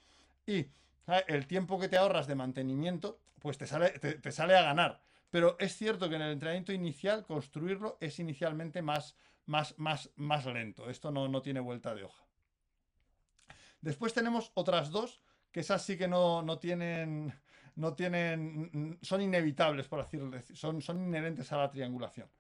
Y 0.47 0.69
el 1.27 1.47
tiempo 1.47 1.79
que 1.79 1.89
te 1.89 1.97
ahorras 1.97 2.27
de 2.27 2.35
mantenimiento, 2.35 3.21
pues 3.41 3.59
te 3.59 3.67
sale, 3.67 3.91
te, 3.99 4.33
sale 4.33 4.57
a 4.57 4.63
ganar. 4.63 5.01
Pero 5.31 5.57
es 5.59 5.77
cierto 5.77 6.09
que 6.09 6.17
en 6.17 6.23
el 6.23 6.33
entrenamiento 6.33 6.73
inicial 6.73 7.25
construirlo 7.25 7.99
es 8.01 8.19
inicialmente 8.19 8.83
más, 8.83 9.17
más, 9.47 9.79
más, 9.79 10.11
más 10.17 10.47
lento. 10.47 10.89
Esto 10.91 11.11
no, 11.11 11.29
no 11.29 11.43
tiene 11.43 11.61
vuelta 11.61 11.95
de 11.95 12.05
hoja. 12.05 12.25
Después 13.81 14.15
tenemos 14.15 14.53
otras 14.55 14.91
dos, 14.91 15.23
que 15.51 15.61
esas 15.61 15.85
sí 15.85 15.99
que 15.99 16.09
no, 16.09 16.43
no 16.43 16.59
tienen, 16.59 17.35
no 17.75 17.95
tienen, 17.95 18.99
son 19.03 19.23
inevitables, 19.23 19.89
por 19.89 20.03
decirlo, 20.03 20.41
son, 20.55 20.81
son 20.81 21.03
inherentes 21.03 21.53
a 21.53 21.59
la 21.59 21.71
triangulación. 21.71 22.31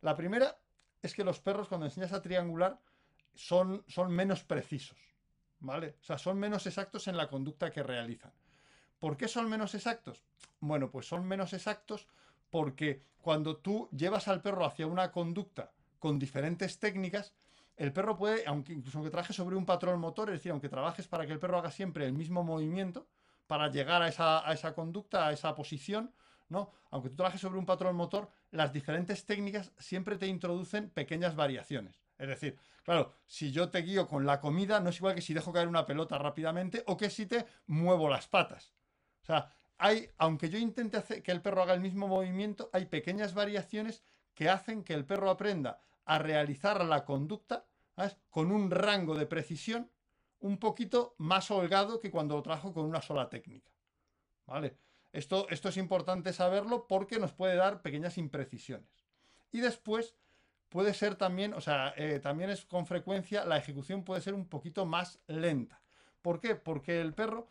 La 0.00 0.14
primera 0.14 0.56
es 1.02 1.14
que 1.14 1.24
los 1.24 1.40
perros 1.40 1.68
cuando 1.68 1.86
enseñas 1.86 2.12
a 2.12 2.22
triangular 2.22 2.80
son, 3.34 3.84
son 3.88 4.12
menos 4.12 4.44
precisos. 4.44 4.98
¿vale? 5.62 5.96
O 6.00 6.04
sea, 6.04 6.18
son 6.18 6.38
menos 6.38 6.66
exactos 6.66 7.08
en 7.08 7.16
la 7.16 7.28
conducta 7.28 7.70
que 7.70 7.82
realizan. 7.82 8.32
¿Por 8.98 9.16
qué 9.16 9.28
son 9.28 9.48
menos 9.48 9.74
exactos? 9.74 10.22
Bueno, 10.60 10.90
pues 10.90 11.06
son 11.06 11.26
menos 11.26 11.52
exactos 11.52 12.06
porque 12.50 13.02
cuando 13.20 13.56
tú 13.56 13.88
llevas 13.92 14.28
al 14.28 14.42
perro 14.42 14.64
hacia 14.64 14.86
una 14.86 15.10
conducta 15.10 15.72
con 16.02 16.18
diferentes 16.18 16.80
técnicas, 16.80 17.32
el 17.76 17.92
perro 17.92 18.16
puede, 18.16 18.42
aunque 18.46 18.72
incluso 18.72 18.98
aunque 18.98 19.12
trabajes 19.12 19.36
sobre 19.36 19.54
un 19.54 19.64
patrón 19.64 20.00
motor, 20.00 20.30
es 20.30 20.40
decir, 20.40 20.50
aunque 20.50 20.68
trabajes 20.68 21.06
para 21.06 21.24
que 21.26 21.32
el 21.32 21.38
perro 21.38 21.58
haga 21.58 21.70
siempre 21.70 22.04
el 22.04 22.12
mismo 22.12 22.42
movimiento 22.42 23.06
para 23.46 23.70
llegar 23.70 24.02
a 24.02 24.08
esa, 24.08 24.44
a 24.44 24.52
esa 24.52 24.74
conducta, 24.74 25.28
a 25.28 25.32
esa 25.32 25.54
posición, 25.54 26.12
¿no? 26.48 26.72
Aunque 26.90 27.08
tú 27.08 27.14
trabajes 27.14 27.40
sobre 27.40 27.56
un 27.56 27.66
patrón 27.66 27.94
motor, 27.94 28.28
las 28.50 28.72
diferentes 28.72 29.24
técnicas 29.26 29.70
siempre 29.78 30.16
te 30.16 30.26
introducen 30.26 30.90
pequeñas 30.90 31.36
variaciones. 31.36 32.02
Es 32.18 32.26
decir, 32.26 32.58
claro, 32.82 33.12
si 33.24 33.52
yo 33.52 33.70
te 33.70 33.82
guío 33.82 34.08
con 34.08 34.26
la 34.26 34.40
comida, 34.40 34.80
no 34.80 34.90
es 34.90 34.96
igual 34.96 35.14
que 35.14 35.22
si 35.22 35.34
dejo 35.34 35.52
caer 35.52 35.68
una 35.68 35.86
pelota 35.86 36.18
rápidamente 36.18 36.82
o 36.88 36.96
que 36.96 37.10
si 37.10 37.26
te 37.26 37.46
muevo 37.68 38.08
las 38.08 38.26
patas. 38.26 38.74
O 39.22 39.26
sea, 39.26 39.52
hay, 39.78 40.10
aunque 40.18 40.50
yo 40.50 40.58
intente 40.58 40.96
hacer 40.96 41.22
que 41.22 41.30
el 41.30 41.42
perro 41.42 41.62
haga 41.62 41.74
el 41.74 41.80
mismo 41.80 42.08
movimiento, 42.08 42.70
hay 42.72 42.86
pequeñas 42.86 43.34
variaciones 43.34 44.02
que 44.34 44.48
hacen 44.48 44.82
que 44.82 44.94
el 44.94 45.04
perro 45.04 45.30
aprenda 45.30 45.78
a 46.04 46.18
realizar 46.18 46.84
la 46.84 47.04
conducta 47.04 47.66
con 48.30 48.50
un 48.50 48.70
rango 48.70 49.14
de 49.14 49.26
precisión 49.26 49.90
un 50.40 50.58
poquito 50.58 51.14
más 51.18 51.50
holgado 51.50 52.00
que 52.00 52.10
cuando 52.10 52.34
lo 52.34 52.42
trabajo 52.42 52.72
con 52.72 52.84
una 52.84 53.00
sola 53.00 53.28
técnica. 53.28 53.70
¿Vale? 54.46 54.76
Esto, 55.12 55.46
esto 55.50 55.68
es 55.68 55.76
importante 55.76 56.32
saberlo 56.32 56.86
porque 56.88 57.18
nos 57.18 57.32
puede 57.32 57.54
dar 57.54 57.82
pequeñas 57.82 58.18
imprecisiones. 58.18 58.88
Y 59.52 59.60
después 59.60 60.16
puede 60.68 60.94
ser 60.94 61.16
también, 61.16 61.52
o 61.52 61.60
sea, 61.60 61.92
eh, 61.96 62.18
también 62.18 62.50
es 62.50 62.64
con 62.64 62.86
frecuencia, 62.86 63.44
la 63.44 63.58
ejecución 63.58 64.04
puede 64.04 64.22
ser 64.22 64.34
un 64.34 64.46
poquito 64.46 64.86
más 64.86 65.20
lenta. 65.26 65.80
¿Por 66.22 66.40
qué? 66.40 66.56
Porque 66.56 67.00
el 67.00 67.12
perro 67.12 67.48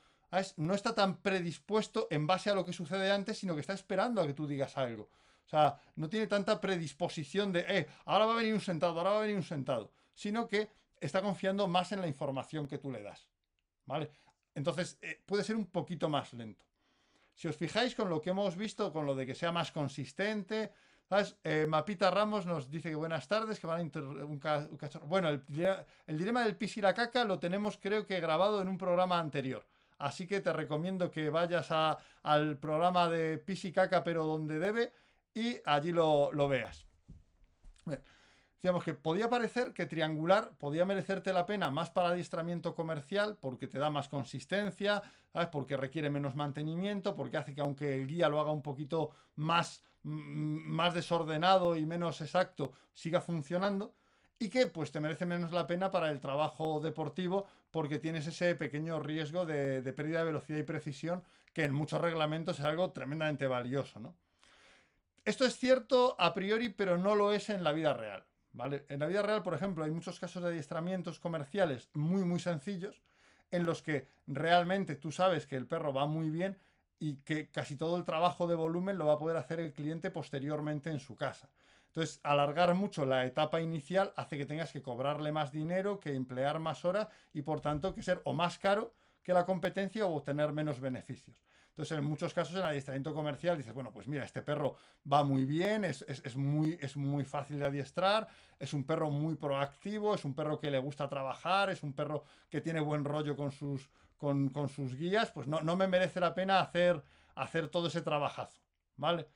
no 0.57 0.73
está 0.73 0.95
tan 0.95 1.17
predispuesto 1.17 2.07
en 2.09 2.25
base 2.25 2.49
a 2.49 2.55
lo 2.55 2.65
que 2.65 2.73
sucede 2.73 3.11
antes, 3.11 3.37
sino 3.37 3.53
que 3.53 3.61
está 3.61 3.73
esperando 3.73 4.21
a 4.21 4.27
que 4.27 4.33
tú 4.33 4.47
digas 4.47 4.77
algo. 4.77 5.09
Sea, 5.51 5.77
no 5.97 6.07
tiene 6.07 6.27
tanta 6.27 6.61
predisposición 6.61 7.51
de, 7.51 7.65
eh, 7.67 7.87
ahora 8.05 8.25
va 8.25 8.33
a 8.33 8.37
venir 8.37 8.53
un 8.53 8.61
sentado, 8.61 8.97
ahora 8.97 9.11
va 9.11 9.17
a 9.17 9.21
venir 9.23 9.35
un 9.35 9.43
sentado, 9.43 9.91
sino 10.15 10.47
que 10.47 10.69
está 10.97 11.21
confiando 11.21 11.67
más 11.67 11.91
en 11.91 11.99
la 11.99 12.07
información 12.07 12.67
que 12.67 12.77
tú 12.77 12.89
le 12.89 13.03
das. 13.03 13.27
¿Vale? 13.85 14.09
Entonces, 14.55 14.97
eh, 15.01 15.21
puede 15.25 15.43
ser 15.43 15.57
un 15.57 15.65
poquito 15.65 16.07
más 16.07 16.31
lento. 16.31 16.65
Si 17.35 17.49
os 17.49 17.57
fijáis 17.57 17.95
con 17.95 18.09
lo 18.09 18.21
que 18.21 18.29
hemos 18.29 18.55
visto, 18.55 18.93
con 18.93 19.05
lo 19.05 19.13
de 19.13 19.25
que 19.25 19.35
sea 19.35 19.51
más 19.51 19.73
consistente, 19.73 20.71
eh, 21.43 21.65
Mapita 21.67 22.09
Ramos 22.09 22.45
nos 22.45 22.71
dice 22.71 22.89
que 22.89 22.95
buenas 22.95 23.27
tardes, 23.27 23.59
que 23.59 23.67
van 23.67 23.91
a 23.93 24.25
un, 24.25 24.39
cachorro. 24.39 25.05
Bueno, 25.07 25.27
el, 25.27 26.17
dilema 26.17 26.45
del 26.45 26.55
pis 26.55 26.77
y 26.77 26.81
la 26.81 26.93
caca 26.93 27.25
lo 27.25 27.39
tenemos 27.39 27.77
creo 27.77 28.05
que 28.05 28.21
grabado 28.21 28.61
en 28.61 28.69
un 28.69 28.77
programa 28.77 29.19
anterior. 29.19 29.65
Así 29.97 30.25
que 30.25 30.39
te 30.39 30.53
recomiendo 30.53 31.11
que 31.11 31.29
vayas 31.29 31.69
al 32.23 32.57
programa 32.57 33.09
de 33.09 33.37
pis 33.37 33.65
y 33.65 33.73
caca, 33.73 34.03
pero 34.03 34.25
donde 34.25 34.57
debe, 34.57 34.93
y 35.33 35.57
allí 35.65 35.91
lo, 35.91 36.31
veas. 36.47 36.85
Digamos 38.61 38.83
que 38.83 38.93
podía 38.93 39.29
parecer 39.29 39.73
que 39.73 39.87
triangular 39.87 40.51
podía 40.57 40.85
merecerte 40.85 41.33
la 41.33 41.45
pena 41.45 41.71
más 41.71 41.89
para 41.89 42.09
adiestramiento 42.09 42.75
comercial, 42.75 43.37
porque 43.39 43.67
te 43.67 43.79
da 43.79 43.89
más 43.89 44.07
consistencia, 44.07 45.01
porque 45.51 45.77
requiere 45.77 46.09
menos 46.09 46.35
mantenimiento, 46.35 47.15
porque 47.15 47.37
hace 47.37 47.55
que 47.55 47.61
aunque 47.61 47.95
el 47.95 48.07
guía 48.07 48.29
lo 48.29 48.39
haga 48.39 48.51
un 48.51 48.61
poquito 48.61 49.11
más 49.35 49.83
más 50.03 50.93
desordenado 50.93 51.75
y 51.75 51.85
menos 51.85 52.21
exacto 52.21 52.73
siga 52.93 53.21
funcionando 53.21 53.93
y 54.39 54.49
que 54.49 54.65
pues 54.67 54.91
te 54.91 54.99
merece 54.99 55.25
menos 55.25 55.51
la 55.51 55.67
pena 55.67 55.91
para 55.91 56.09
el 56.09 56.19
trabajo 56.19 56.79
deportivo 56.79 57.45
porque 57.69 57.99
tienes 57.99 58.25
ese 58.25 58.55
pequeño 58.55 58.99
riesgo 58.99 59.45
de, 59.45 59.81
pérdida 59.93 60.19
de 60.19 60.25
velocidad 60.25 60.57
y 60.57 60.63
precisión 60.63 61.23
que 61.53 61.63
en 61.63 61.73
muchos 61.73 62.01
reglamentos 62.01 62.57
es 62.57 62.65
algo 62.65 62.91
tremendamente 62.91 63.45
valioso. 63.45 63.99
¿no? 63.99 64.15
Esto 65.25 65.45
es 65.45 65.57
cierto 65.57 66.15
a 66.19 66.33
priori, 66.33 66.69
pero 66.69 66.97
no 66.97 67.15
lo 67.15 67.31
es 67.31 67.49
en 67.49 67.63
la 67.63 67.71
vida 67.71 67.93
real. 67.93 68.25
¿vale? 68.53 68.85
En 68.89 68.99
la 68.99 69.07
vida 69.07 69.21
real, 69.21 69.43
por 69.43 69.53
ejemplo, 69.53 69.83
hay 69.83 69.91
muchos 69.91 70.19
casos 70.19 70.41
de 70.43 70.49
adiestramientos 70.49 71.19
comerciales 71.19 71.89
muy, 71.93 72.23
muy 72.23 72.39
sencillos 72.39 73.01
en 73.51 73.65
los 73.65 73.81
que 73.81 74.07
realmente 74.27 74.95
tú 74.95 75.11
sabes 75.11 75.45
que 75.45 75.57
el 75.57 75.67
perro 75.67 75.93
va 75.93 76.05
muy 76.05 76.29
bien, 76.29 76.57
y 77.01 77.15
que 77.23 77.49
casi 77.49 77.75
todo 77.75 77.97
el 77.97 78.05
trabajo 78.05 78.45
de 78.45 78.53
volumen 78.53 78.99
lo 78.99 79.07
va 79.07 79.13
a 79.13 79.17
poder 79.17 79.35
hacer 79.35 79.59
el 79.59 79.73
cliente 79.73 80.11
posteriormente 80.11 80.91
en 80.91 80.99
su 80.99 81.15
casa. 81.15 81.49
Entonces, 81.87 82.19
alargar 82.21 82.75
mucho 82.75 83.07
la 83.07 83.25
etapa 83.25 83.59
inicial 83.59 84.13
hace 84.15 84.37
que 84.37 84.45
tengas 84.45 84.71
que 84.71 84.83
cobrarle 84.83 85.31
más 85.31 85.51
dinero, 85.51 85.99
que 85.99 86.13
emplear 86.13 86.59
más 86.59 86.85
horas 86.85 87.07
y 87.33 87.41
por 87.41 87.59
tanto 87.59 87.95
que 87.95 88.03
ser 88.03 88.21
o 88.23 88.33
más 88.33 88.59
caro 88.59 88.93
que 89.23 89.33
la 89.33 89.47
competencia 89.47 90.05
o 90.05 90.15
obtener 90.15 90.53
menos 90.53 90.79
beneficios. 90.79 91.35
Entonces, 91.71 91.97
en 91.97 92.03
muchos 92.03 92.33
casos 92.33 92.55
en 92.57 92.63
adiestramiento 92.63 93.13
comercial 93.13 93.57
dices, 93.57 93.73
bueno, 93.73 93.91
pues 93.93 94.05
mira, 94.05 94.25
este 94.25 94.41
perro 94.41 94.75
va 95.11 95.23
muy 95.23 95.45
bien, 95.45 95.85
es, 95.85 96.03
muy, 96.35 96.77
es 96.81 96.97
muy 96.97 97.23
fácil 97.23 97.59
de 97.59 97.65
adiestrar, 97.65 98.27
es 98.59 98.73
un 98.73 98.83
perro 98.83 99.09
muy 99.09 99.35
proactivo, 99.35 100.13
es 100.13 100.25
un 100.25 100.35
perro 100.35 100.59
que 100.59 100.69
le 100.69 100.79
gusta 100.79 101.07
trabajar, 101.07 101.69
es 101.69 101.81
un 101.81 101.93
perro 101.93 102.25
que 102.49 102.59
tiene 102.59 102.81
buen 102.81 103.05
rollo 103.05 103.37
con 103.37 103.53
sus, 103.53 103.89
con, 104.17 104.51
sus 104.67 104.95
guías, 104.95 105.31
pues 105.31 105.47
no, 105.47 105.75
me 105.77 105.87
merece 105.87 106.19
la 106.19 106.35
pena 106.35 106.59
hacer, 106.59 107.01
hacer 107.35 107.69
todo 107.69 107.87
ese 107.87 108.01
trabajazo, 108.01 108.61
¿vale? 108.97 109.27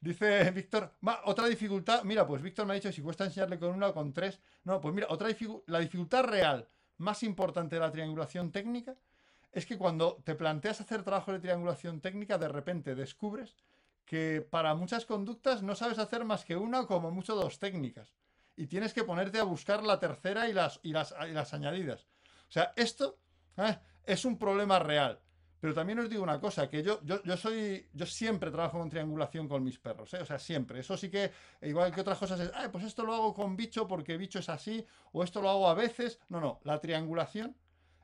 dice 0.00 0.52
Víctor, 0.52 0.92
otra 1.24 1.46
dificultad, 1.48 2.04
mira, 2.04 2.26
pues 2.26 2.42
Víctor 2.42 2.66
me 2.66 2.72
ha 2.72 2.74
dicho 2.74 2.92
si 2.92 3.02
cuesta 3.02 3.24
enseñarle 3.24 3.58
con 3.58 3.74
una 3.74 3.88
o 3.88 3.94
con 3.94 4.12
tres. 4.12 4.38
No, 4.62 4.80
pues 4.80 4.94
mira, 4.94 5.08
otra 5.10 5.30
la 5.66 5.80
dificultad 5.80 6.22
real 6.22 6.68
más 6.98 7.24
importante 7.24 7.74
de 7.74 7.80
la 7.80 7.90
triangulación 7.90 8.52
técnica 8.52 8.94
es 9.52 9.66
que 9.66 9.78
cuando 9.78 10.20
te 10.24 10.34
planteas 10.34 10.80
hacer 10.80 11.02
trabajo 11.02 11.32
de 11.32 11.40
triangulación 11.40 12.00
técnica, 12.00 12.38
de 12.38 12.48
repente 12.48 12.94
descubres 12.94 13.56
que 14.04 14.40
para 14.40 14.74
muchas 14.74 15.04
conductas 15.04 15.62
no 15.62 15.74
sabes 15.74 15.98
hacer 15.98 16.24
más 16.24 16.44
que 16.44 16.56
una 16.56 16.80
o 16.80 16.86
como 16.86 17.10
mucho 17.10 17.34
dos 17.34 17.58
técnicas. 17.58 18.14
Y 18.56 18.66
tienes 18.66 18.92
que 18.92 19.04
ponerte 19.04 19.38
a 19.38 19.44
buscar 19.44 19.84
la 19.84 20.00
tercera 20.00 20.48
y 20.48 20.52
las, 20.52 20.80
y 20.82 20.92
las, 20.92 21.14
y 21.28 21.32
las 21.32 21.52
añadidas. 21.54 22.06
O 22.48 22.52
sea, 22.52 22.72
esto 22.74 23.18
¿eh? 23.56 23.78
es 24.04 24.24
un 24.24 24.38
problema 24.38 24.78
real. 24.78 25.20
Pero 25.60 25.74
también 25.74 25.98
os 25.98 26.08
digo 26.08 26.22
una 26.22 26.40
cosa, 26.40 26.70
que 26.70 26.82
yo, 26.82 27.00
yo, 27.02 27.36
soy, 27.36 27.88
yo 27.92 28.06
siempre 28.06 28.50
trabajo 28.50 28.78
con 28.78 28.88
triangulación 28.88 29.48
con 29.48 29.64
mis 29.64 29.78
perros, 29.78 30.14
¿eh? 30.14 30.22
o 30.22 30.24
sea, 30.24 30.38
siempre. 30.38 30.80
Eso 30.80 30.96
sí 30.96 31.10
que, 31.10 31.32
igual 31.62 31.92
que 31.92 32.00
otras 32.00 32.16
cosas, 32.16 32.38
es, 32.40 32.50
pues 32.70 32.84
esto 32.84 33.04
lo 33.04 33.12
hago 33.12 33.34
con 33.34 33.56
bicho 33.56 33.86
porque 33.88 34.16
bicho 34.16 34.38
es 34.38 34.48
así, 34.48 34.86
o 35.12 35.24
esto 35.24 35.42
lo 35.42 35.50
hago 35.50 35.68
a 35.68 35.74
veces. 35.74 36.20
No, 36.28 36.40
no, 36.40 36.60
la 36.62 36.80
triangulación 36.80 37.56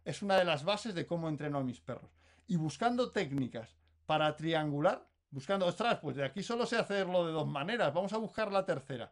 es 0.05 0.23
una 0.23 0.37
de 0.37 0.45
las 0.45 0.64
bases 0.64 0.95
de 0.95 1.07
cómo 1.07 1.29
entreno 1.29 1.59
a 1.59 1.64
mis 1.64 1.81
perros. 1.81 2.11
Y 2.47 2.57
buscando 2.57 3.11
técnicas 3.11 3.77
para 4.07 4.37
triangular, 4.37 5.07
buscando, 5.31 5.67
ostras, 5.67 5.99
pues 6.01 6.17
de 6.17 6.25
aquí 6.25 6.43
solo 6.43 6.67
sé 6.67 6.77
hacerlo 6.77 7.27
de 7.27 7.33
dos 7.33 7.47
maneras, 7.47 7.93
vamos 7.93 8.12
a 8.12 8.19
buscar 8.19 8.53
la 8.53 8.64
tercera. 8.64 9.11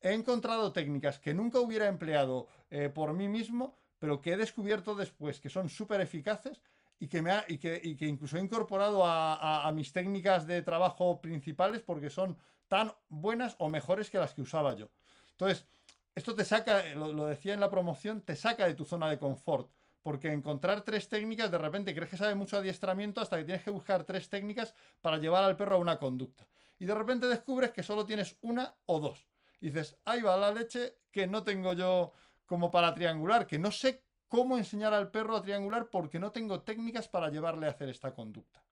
He 0.00 0.12
encontrado 0.12 0.72
técnicas 0.72 1.18
que 1.18 1.34
nunca 1.34 1.58
hubiera 1.58 1.86
empleado 1.86 2.48
eh, 2.70 2.90
por 2.90 3.12
mí 3.14 3.28
mismo, 3.28 3.76
pero 3.98 4.20
que 4.20 4.32
he 4.32 4.36
descubierto 4.36 4.94
después 4.94 5.40
que 5.40 5.48
son 5.48 5.68
súper 5.68 6.00
eficaces 6.00 6.60
y 6.98 7.08
que, 7.08 7.22
me 7.22 7.30
ha, 7.30 7.44
y 7.48 7.58
que, 7.58 7.80
y 7.82 7.96
que, 7.96 8.06
incluso 8.06 8.36
he 8.36 8.40
incorporado 8.40 9.02
a, 9.04 9.70
mis 9.74 9.92
técnicas 9.92 10.46
de 10.46 10.62
trabajo 10.62 11.20
principales 11.20 11.82
porque 11.82 12.10
son 12.10 12.38
tan 12.68 12.92
buenas 13.08 13.56
o 13.58 13.68
mejores 13.68 14.10
que 14.10 14.18
las 14.18 14.34
que 14.34 14.42
usaba 14.42 14.74
yo. 14.74 14.88
Entonces, 15.32 15.66
esto 16.14 16.34
te 16.34 16.44
saca, 16.44 16.82
lo, 16.94 17.12
lo, 17.12 17.26
decía 17.26 17.54
en 17.54 17.60
la 17.60 17.70
promoción, 17.70 18.22
te 18.22 18.36
saca 18.36 18.66
de 18.66 18.74
tu 18.74 18.84
zona 18.84 19.10
de 19.10 19.18
confort. 19.18 19.70
Porque 20.06 20.32
encontrar 20.32 20.82
tres 20.82 21.08
técnicas, 21.08 21.50
de 21.50 21.58
repente 21.58 21.92
crees 21.92 22.08
que 22.08 22.16
sabe 22.16 22.36
mucho 22.36 22.58
adiestramiento 22.58 23.20
hasta 23.20 23.38
que 23.38 23.44
tienes 23.44 23.64
que 23.64 23.72
buscar 23.72 24.04
tres 24.04 24.28
técnicas 24.28 24.72
para 25.00 25.18
llevar 25.18 25.42
al 25.42 25.56
perro 25.56 25.74
a 25.74 25.78
una 25.80 25.98
conducta. 25.98 26.46
Y 26.78 26.84
de 26.84 26.94
repente 26.94 27.26
descubres 27.26 27.72
que 27.72 27.82
solo 27.82 28.06
tienes 28.06 28.36
una 28.42 28.72
o 28.86 29.00
dos. 29.00 29.26
Y 29.60 29.70
dices, 29.70 29.98
ahí 30.04 30.22
va 30.22 30.36
la 30.36 30.52
leche 30.52 30.98
que 31.10 31.26
no 31.26 31.42
tengo 31.42 31.72
yo 31.72 32.12
como 32.46 32.70
para 32.70 32.94
triangular, 32.94 33.48
que 33.48 33.58
no 33.58 33.72
sé 33.72 34.04
cómo 34.28 34.56
enseñar 34.56 34.94
al 34.94 35.10
perro 35.10 35.38
a 35.38 35.42
triangular 35.42 35.88
porque 35.90 36.20
no 36.20 36.30
tengo 36.30 36.62
técnicas 36.62 37.08
para 37.08 37.28
llevarle 37.28 37.66
a 37.66 37.70
hacer 37.70 37.88
esta 37.88 38.14
conducta. 38.14 38.62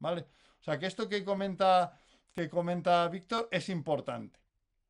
¿Vale? 0.00 0.26
O 0.58 0.64
sea 0.64 0.76
que 0.76 0.86
esto 0.86 1.08
que 1.08 1.24
comenta, 1.24 1.96
que 2.32 2.50
comenta 2.50 3.06
Víctor 3.06 3.48
es 3.52 3.68
importante. 3.68 4.40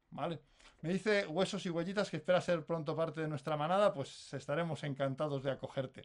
¿Vale? 0.09 0.41
Me 0.85 0.93
dice 0.93 1.27
Huesos 1.27 1.65
y 1.65 1.71
Huellitas 1.71 2.11
que 2.11 2.19
espera 2.19 2.43
ser 2.43 2.63
pronto 2.67 2.95
parte 2.95 3.23
de 3.23 3.27
nuestra 3.27 3.57
manada, 3.57 3.95
pues 3.95 4.35
estaremos 4.35 4.85
encantados 4.85 5.43
de 5.43 5.51
acogerte. 5.51 6.03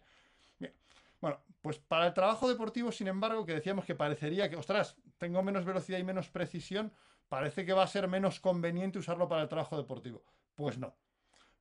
Bien. 0.57 0.73
Bueno, 1.19 1.37
pues 1.61 1.79
para 1.79 2.07
el 2.07 2.13
trabajo 2.13 2.47
deportivo, 2.47 2.89
sin 2.89 3.09
embargo, 3.09 3.45
que 3.45 3.55
decíamos 3.55 3.83
que 3.83 3.93
parecería 3.93 4.49
que, 4.49 4.55
ostras, 4.55 4.95
tengo 5.17 5.43
menos 5.43 5.65
velocidad 5.65 5.97
y 5.97 6.05
menos 6.05 6.29
precisión, 6.29 6.93
parece 7.27 7.65
que 7.65 7.73
va 7.73 7.83
a 7.83 7.87
ser 7.87 8.07
menos 8.07 8.39
conveniente 8.39 8.99
usarlo 8.99 9.27
para 9.27 9.41
el 9.41 9.49
trabajo 9.49 9.75
deportivo. 9.75 10.23
Pues 10.55 10.77
no. 10.77 10.95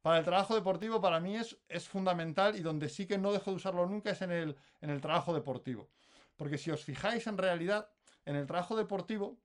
Para 0.00 0.18
el 0.18 0.24
trabajo 0.24 0.54
deportivo, 0.54 1.00
para 1.00 1.18
mí 1.18 1.34
es, 1.34 1.58
es 1.68 1.88
fundamental 1.88 2.54
y 2.54 2.60
donde 2.60 2.88
sí 2.88 3.08
que 3.08 3.18
no 3.18 3.32
dejo 3.32 3.50
de 3.50 3.56
usarlo 3.56 3.84
nunca 3.86 4.10
es 4.12 4.22
en 4.22 4.30
el, 4.30 4.56
en 4.80 4.90
el 4.90 5.00
trabajo 5.00 5.34
deportivo. 5.34 5.88
Porque 6.36 6.56
si 6.56 6.70
os 6.70 6.84
fijáis 6.84 7.26
en 7.26 7.36
realidad, 7.36 7.90
en 8.26 8.36
el 8.36 8.46
trabajo 8.46 8.76
deportivo, 8.76 9.36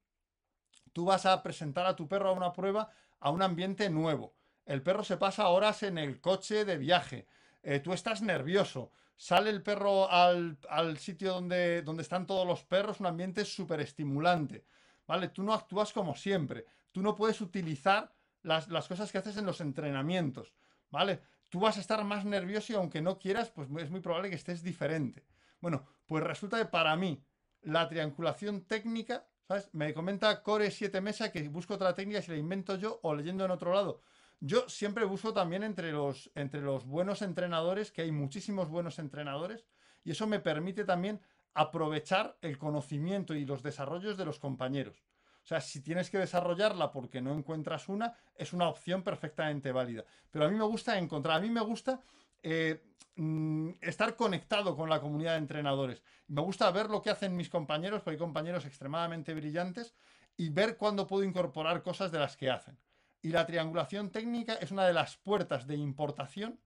tú 0.94 1.06
vas 1.06 1.26
a 1.26 1.42
presentar 1.42 1.88
a 1.88 1.96
tu 1.96 2.08
perro 2.08 2.30
a 2.30 2.34
una 2.34 2.54
prueba 2.54 2.92
a 3.24 3.30
un 3.30 3.42
ambiente 3.42 3.90
nuevo. 3.90 4.36
El 4.66 4.84
perro 4.84 5.04
se 5.06 5.16
pasa 5.16 5.48
horas 5.48 5.82
en 5.84 5.98
el 5.98 6.20
coche 6.20 6.66
de 6.66 6.78
viaje. 6.78 7.26
Eh, 7.64 7.80
tú 7.80 7.94
estás 7.94 8.22
nervioso. 8.22 8.92
Sale 9.16 9.50
el 9.50 9.64
perro 9.64 10.12
al, 10.12 10.58
sitio 10.98 11.34
donde, 11.34 11.84
donde, 11.84 12.04
están 12.04 12.28
todos 12.28 12.46
los 12.46 12.66
perros, 12.66 13.00
un 13.00 13.06
ambiente 13.06 13.46
súper 13.46 13.80
estimulante. 13.80 14.66
¿Vale? 15.08 15.30
Tú 15.30 15.42
no 15.42 15.54
actúas 15.54 15.94
como 15.94 16.16
siempre. 16.16 16.66
Tú 16.92 17.02
no 17.02 17.16
puedes 17.16 17.40
utilizar 17.40 18.14
las, 18.42 18.68
las 18.68 18.90
cosas 18.90 19.10
que 19.10 19.20
haces 19.20 19.38
en 19.38 19.46
los 19.46 19.62
entrenamientos. 19.62 20.54
¿Vale? 20.90 21.22
Tú 21.48 21.62
vas 21.62 21.78
a 21.78 21.82
estar 21.82 22.04
más 22.04 22.26
nervioso 22.26 22.74
y 22.74 22.76
aunque 22.76 23.02
no 23.02 23.20
quieras, 23.20 23.52
pues 23.52 23.70
es 23.78 23.90
muy 23.90 24.02
probable 24.02 24.32
que 24.32 24.36
estés 24.36 24.64
diferente. 24.64 25.24
Bueno, 25.62 25.86
pues 26.08 26.26
resulta 26.26 26.58
que 26.58 26.66
para 26.66 26.94
mí 26.98 27.24
la 27.62 27.88
triangulación 27.88 28.66
técnica 28.66 29.26
Me 29.74 29.94
comenta 29.94 30.42
Core 30.42 30.72
7 30.72 31.02
Mesa 31.02 31.32
que 31.32 31.48
busco 31.50 31.76
otra 31.76 31.94
técnica 31.94 32.22
si 32.22 32.32
la 32.32 32.38
invento 32.38 32.76
yo 32.76 33.00
o 33.04 33.14
leyendo 33.14 33.46
en 33.46 33.52
otro 33.52 33.74
lado. 33.74 34.02
Yo 34.40 34.68
siempre 34.68 35.06
busco 35.06 35.34
también 35.34 35.64
entre 35.64 35.92
los, 35.92 36.32
entre 36.36 36.62
los 36.62 36.86
buenos 36.86 37.22
entrenadores, 37.22 37.92
que 37.92 38.02
hay 38.02 38.12
muchísimos 38.12 38.70
buenos 38.70 39.00
entrenadores, 39.00 39.66
y 40.04 40.12
eso 40.12 40.28
me 40.28 40.40
permite 40.40 40.86
también 40.86 41.22
aprovechar 41.54 42.38
el 42.42 42.58
conocimiento 42.58 43.36
y 43.36 43.46
los 43.46 43.64
desarrollos 43.64 44.18
de 44.18 44.26
los 44.26 44.40
compañeros. 44.40 45.04
O 45.44 45.46
sea, 45.46 45.62
si 45.62 45.82
tienes 45.82 46.10
que 46.10 46.18
desarrollarla 46.18 46.92
porque 46.92 47.22
no 47.22 47.34
encuentras 47.34 47.90
una, 47.90 48.18
es 48.36 48.54
una 48.54 48.70
opción 48.70 49.04
perfectamente 49.04 49.72
válida. 49.72 50.06
Pero 50.32 50.46
a 50.46 50.50
mí 50.50 50.56
me 50.56 50.64
gusta 50.64 50.98
encontrar, 50.98 51.38
a 51.38 51.42
mí 51.42 51.50
me 51.50 51.62
gusta 51.62 52.02
eh, 52.44 52.84
mm, 53.16 53.72
estar 53.82 54.16
conectado 54.16 54.76
con 54.76 54.90
la 54.90 55.00
comunidad 55.00 55.32
de 55.32 55.40
entrenadores. 55.40 56.04
Me 56.28 56.42
gusta 56.42 56.70
ver 56.72 56.90
lo 56.90 57.02
que 57.02 57.10
hacen 57.10 57.36
mis 57.36 57.50
compañeros, 57.50 58.02
porque 58.02 58.16
hay 58.16 58.20
compañeros 58.20 58.66
extremadamente 58.66 59.34
brillantes, 59.34 59.96
y 60.38 60.50
ver 60.50 60.78
cuándo 60.78 61.08
puedo 61.08 61.24
incorporar 61.24 61.84
cosas 61.84 62.12
de 62.12 62.20
las 62.20 62.38
que 62.38 62.50
hacen. 62.50 62.78
Y 63.22 63.30
la 63.30 63.46
triangulación 63.46 64.12
técnica 64.12 64.56
es 64.56 64.72
una 64.72 64.86
de 64.86 64.94
las 64.94 65.18
puertas 65.18 65.68
de 65.68 65.76
importación 65.76 66.60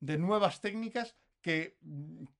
de 0.00 0.18
nuevas 0.18 0.60
técnicas 0.60 1.14
que, 1.40 1.78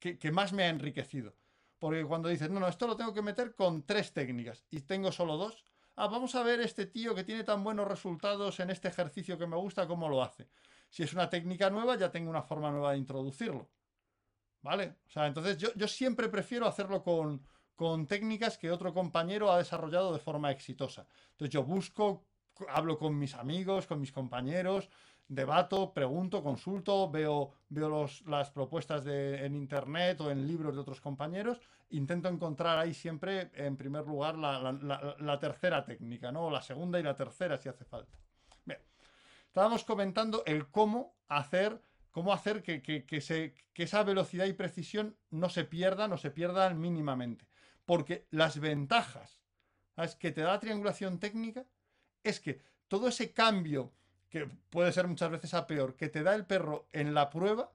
que, 0.00 0.32
más 0.32 0.52
me 0.52 0.64
ha 0.64 0.68
enriquecido. 0.68 1.36
Porque 1.78 2.04
cuando 2.04 2.28
dices, 2.28 2.50
no, 2.50 2.60
no, 2.60 2.68
esto 2.68 2.86
lo 2.86 2.96
tengo 2.96 3.12
que 3.12 3.22
meter 3.22 3.54
con 3.54 3.84
tres 3.84 4.12
técnicas 4.12 4.64
y 4.70 4.80
tengo 4.80 5.12
solo 5.12 5.36
dos, 5.36 5.64
ah, 5.96 6.08
vamos 6.08 6.34
a 6.34 6.42
ver 6.42 6.60
este 6.60 6.86
tío 6.86 7.14
que 7.14 7.24
tiene 7.24 7.44
tan 7.44 7.62
buenos 7.62 7.86
resultados 7.86 8.58
en 8.60 8.70
este 8.70 8.88
ejercicio 8.88 9.38
que 9.38 9.46
me 9.46 9.56
gusta, 9.56 9.86
cómo 9.86 10.08
lo 10.08 10.22
hace. 10.22 10.48
Si 10.92 11.02
es 11.02 11.14
una 11.14 11.31
técnica 11.31 11.70
nueva, 11.70 11.96
ya 11.96 12.12
tengo 12.12 12.28
una 12.28 12.42
forma 12.42 12.70
nueva 12.70 12.92
de 12.92 12.98
introducirlo. 12.98 13.70
¿Vale? 14.61 14.96
O 15.07 15.11
sea, 15.11 15.26
entonces 15.26 15.57
yo, 15.57 15.88
siempre 15.88 16.28
prefiero 16.28 16.66
hacerlo 16.66 17.02
con, 17.02 18.07
técnicas 18.07 18.59
que 18.59 18.70
otro 18.70 18.92
compañero 18.92 19.50
ha 19.50 19.57
desarrollado 19.57 20.12
de 20.12 20.18
forma 20.18 20.50
exitosa. 20.50 21.07
Entonces 21.31 21.50
yo 21.50 21.64
busco, 21.64 22.26
hablo 22.68 22.98
con 22.98 23.18
mis 23.18 23.35
amigos, 23.35 23.87
con 23.87 24.00
mis 24.00 24.12
compañeros, 24.12 24.90
debato, 25.26 25.94
pregunto, 25.94 26.42
consulto, 26.42 27.11
veo, 27.11 27.55
veo 27.70 28.07
las 28.26 28.50
propuestas 28.50 29.07
en 29.07 29.57
internet 29.57 30.20
o 30.20 30.31
en 30.31 30.46
libros 30.46 30.74
de 30.74 30.83
otros 30.83 31.00
compañeros, 31.00 31.59
intento 31.88 32.28
encontrar 32.28 32.78
ahí 32.78 32.92
siempre, 32.92 33.50
en 33.55 33.78
primer 33.78 34.07
lugar, 34.07 34.37
la, 34.37 35.16
la 35.18 35.38
tercera 35.40 35.87
técnica, 35.87 36.31
¿no? 36.31 36.48
O 36.48 36.50
la 36.50 36.61
segunda 36.61 37.00
y 37.00 37.02
la 37.02 37.16
tercera 37.16 37.57
si 37.57 37.70
hace 37.70 37.87
falta. 37.87 38.21
Estábamos 39.52 39.84
comentando 39.84 40.42
el 40.46 40.70
cómo 40.70 41.14
hacer, 41.28 41.78
cómo 42.10 42.32
hacer 42.32 42.62
que, 42.62 43.04
esa 43.74 44.02
velocidad 44.02 44.46
y 44.46 44.54
precisión 44.54 45.14
no 45.28 45.50
se 45.50 45.64
pierdan 45.64 46.08
no 46.08 46.16
se 46.16 46.30
pierdan 46.30 46.80
mínimamente. 46.80 47.46
Porque 47.84 48.26
las 48.30 48.60
ventajas 48.60 49.42
que 50.18 50.32
te 50.32 50.40
da 50.40 50.52
la 50.52 50.58
triangulación 50.58 51.18
técnica 51.18 51.66
es 52.24 52.40
que 52.40 52.62
todo 52.88 53.08
ese 53.08 53.32
cambio, 53.34 53.92
que 54.30 54.46
puede 54.70 54.90
ser 54.90 55.06
muchas 55.06 55.30
veces 55.30 55.52
a 55.52 55.66
peor, 55.66 55.96
que 55.96 56.08
te 56.08 56.22
da 56.22 56.34
el 56.34 56.46
perro 56.46 56.86
en 56.90 57.12
la 57.12 57.28
prueba, 57.28 57.70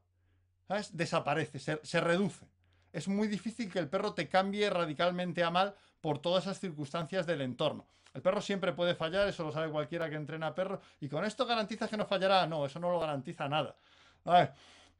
desaparece, 0.94 1.60
se 1.60 2.02
reduce. 2.02 2.48
Es 2.94 3.08
muy 3.08 3.28
difícil 3.28 3.72
que 3.72 3.80
el 3.80 3.90
perro 3.90 4.14
te 4.14 4.28
cambie 4.28 4.70
radicalmente 4.70 5.44
a 5.44 5.50
mal 5.50 5.76
por 6.02 6.20
todas 6.20 6.46
esas 6.46 6.60
circunstancias 6.60 7.26
del 7.26 7.42
entorno. 7.42 7.86
El 8.14 8.22
perro 8.22 8.42
siempre 8.42 8.74
puede 8.74 8.96
fallar, 8.96 9.28
eso 9.28 9.44
lo 9.44 9.52
sabe 9.52 9.70
cualquiera 9.70 10.10
que 10.10 10.16
entrena 10.16 10.56
perro. 10.56 10.82
Y 11.00 11.08
con 11.08 11.24
esto 11.26 11.46
garantiza 11.46 11.88
que 11.88 11.98
no 11.98 12.06
fallará. 12.06 12.48
No, 12.48 12.66
eso 12.66 12.80
no 12.80 12.90
lo 12.92 13.00
garantiza 13.00 13.48
nada. 13.48 13.76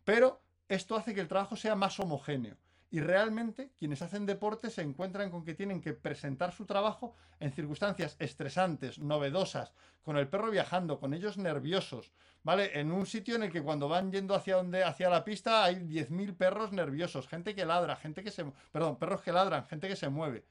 Pero 0.04 0.40
esto 0.70 0.96
hace 0.96 1.16
que 1.16 1.22
el 1.22 1.28
trabajo 1.28 1.56
sea 1.56 1.76
más 1.76 2.00
homogéneo. 2.00 2.56
Y 2.90 3.02
realmente 3.02 3.72
quienes 3.78 4.02
hacen 4.02 4.26
deporte 4.26 4.70
se 4.70 4.82
encuentran 4.82 5.30
con 5.30 5.44
que 5.44 5.54
tienen 5.54 5.82
que 5.82 5.94
presentar 5.94 6.54
su 6.54 6.66
trabajo 6.66 7.16
en 7.40 7.52
circunstancias 7.52 8.16
estresantes, 8.20 9.00
novedosas, 9.00 9.74
con 10.04 10.16
el 10.16 10.30
perro 10.30 10.50
viajando, 10.52 10.98
con 10.98 11.14
ellos 11.14 11.38
nerviosos, 11.38 12.14
¿vale? 12.44 12.80
En 12.80 12.94
un 12.94 13.06
sitio 13.06 13.36
en 13.36 13.44
el 13.44 13.52
que 13.52 13.62
cuando 13.62 13.90
van 13.90 14.10
yendo 14.12 14.36
hacia 14.36 14.56
donde 14.56 14.86
hacia 14.86 15.10
la 15.10 15.26
pista 15.26 15.66
hay 15.66 15.76
10.000 15.76 16.38
perros 16.38 16.72
nerviosos, 16.72 17.28
gente 17.28 17.54
que 17.54 17.66
ladra, 17.66 17.98
gente 17.98 18.24
que 18.24 18.32
se 18.32 18.46
perdón, 18.72 18.98
perros 18.98 19.22
que 19.22 19.34
ladran, 19.34 19.66
gente 19.66 19.90
que 19.90 19.98
se 19.98 20.08
mueve. 20.08 20.46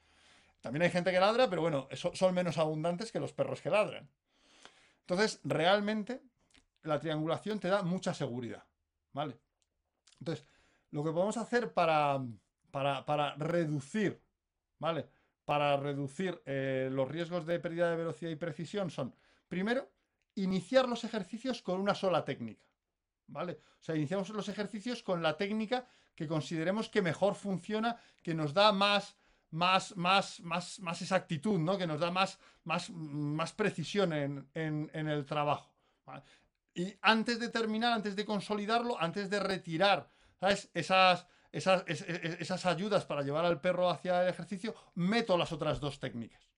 También 0.60 0.82
hay 0.82 0.90
gente 0.90 1.12
que 1.12 1.20
ladra, 1.20 1.48
pero 1.48 1.62
bueno, 1.62 1.88
son 1.94 2.34
menos 2.34 2.58
abundantes 2.58 3.12
que 3.12 3.20
los 3.20 3.32
perros 3.32 3.62
que 3.62 3.70
ladran. 3.70 4.08
Entonces, 5.00 5.40
realmente, 5.44 6.20
la 6.82 6.98
triangulación 6.98 7.60
te 7.60 7.68
da 7.68 7.82
mucha 7.82 8.12
seguridad. 8.12 8.64
¿Vale? 9.12 9.38
Entonces, 10.18 10.44
lo 10.90 11.04
que 11.04 11.12
podemos 11.12 11.36
hacer 11.36 11.72
para, 11.72 12.24
para, 12.70 13.34
reducir, 13.36 14.22
¿vale? 14.78 15.08
Para 15.44 15.76
reducir 15.76 16.40
eh, 16.44 16.88
los 16.90 17.08
riesgos 17.08 17.46
de 17.46 17.60
pérdida 17.60 17.90
de 17.90 17.96
velocidad 17.96 18.30
y 18.30 18.36
precisión 18.36 18.90
son, 18.90 19.14
primero, 19.48 19.90
iniciar 20.34 20.88
los 20.88 21.04
ejercicios 21.04 21.62
con 21.62 21.80
una 21.80 21.94
sola 21.94 22.24
técnica. 22.24 22.62
¿Vale? 23.28 23.58
O 23.80 23.82
sea, 23.82 23.96
iniciamos 23.96 24.28
los 24.28 24.48
ejercicios 24.48 25.02
con 25.02 25.20
la 25.20 25.36
técnica 25.36 25.88
que 26.14 26.28
consideremos 26.28 26.88
que 26.88 27.02
mejor 27.02 27.34
funciona, 27.34 28.00
que 28.22 28.34
nos 28.34 28.54
da 28.54 28.70
más 28.70 29.16
más, 29.50 29.96
más, 29.96 30.40
más, 30.40 30.80
más 30.80 31.02
exactitud, 31.02 31.58
¿no? 31.58 31.78
que 31.78 31.86
nos 31.86 32.00
da 32.00 32.10
más, 32.10 32.38
más, 32.64 32.90
más 32.90 33.52
precisión 33.52 34.12
en, 34.12 34.90
el 34.92 35.24
trabajo. 35.24 35.72
Y 36.74 36.94
antes 37.00 37.38
de 37.38 37.48
terminar, 37.48 37.92
antes 37.92 38.16
de 38.16 38.24
consolidarlo, 38.24 39.00
antes 39.00 39.30
de 39.30 39.40
retirar 39.40 40.10
Esas, 40.40 41.26
esas, 41.52 41.84
esas, 41.86 42.66
ayudas 42.66 43.04
para 43.04 43.22
llevar 43.22 43.44
al 43.44 43.60
perro 43.60 43.88
hacia 43.90 44.22
el 44.22 44.28
ejercicio, 44.28 44.74
meto 44.94 45.36
las 45.36 45.52
otras 45.52 45.80
dos 45.80 45.98
técnicas. 45.98 46.48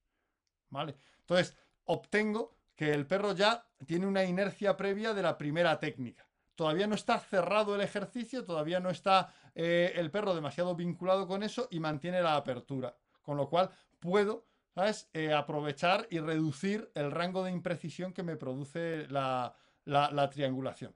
¿Vale? 0.69 0.95
Entonces, 1.21 1.57
obtengo 1.85 2.55
que 2.75 2.93
el 2.93 3.07
perro 3.07 3.33
ya 3.33 3.65
tiene 3.85 4.05
una 4.05 4.23
inercia 4.23 4.77
previa 4.77 5.13
de 5.13 5.21
la 5.21 5.37
primera 5.37 5.79
técnica. 5.79 6.27
Todavía 6.55 6.87
no 6.87 6.95
está 6.95 7.19
cerrado 7.19 7.75
el 7.75 7.81
ejercicio, 7.81 8.43
todavía 8.43 8.79
no 8.79 8.89
está 8.89 9.33
eh, 9.55 9.93
el 9.95 10.11
perro 10.11 10.35
demasiado 10.35 10.75
vinculado 10.75 11.27
con 11.27 11.41
eso 11.43 11.67
y 11.71 11.79
mantiene 11.79 12.21
la 12.21 12.35
apertura. 12.35 12.95
Con 13.21 13.37
lo 13.37 13.49
cual 13.49 13.69
puedo 13.99 14.49
¿sabes? 14.75 15.09
Eh, 15.13 15.33
aprovechar 15.33 16.07
y 16.09 16.19
reducir 16.19 16.91
el 16.95 17.11
rango 17.11 17.43
de 17.43 17.51
imprecisión 17.51 18.13
que 18.13 18.23
me 18.23 18.35
produce 18.35 19.07
la, 19.09 19.55
triangulación. 20.31 20.95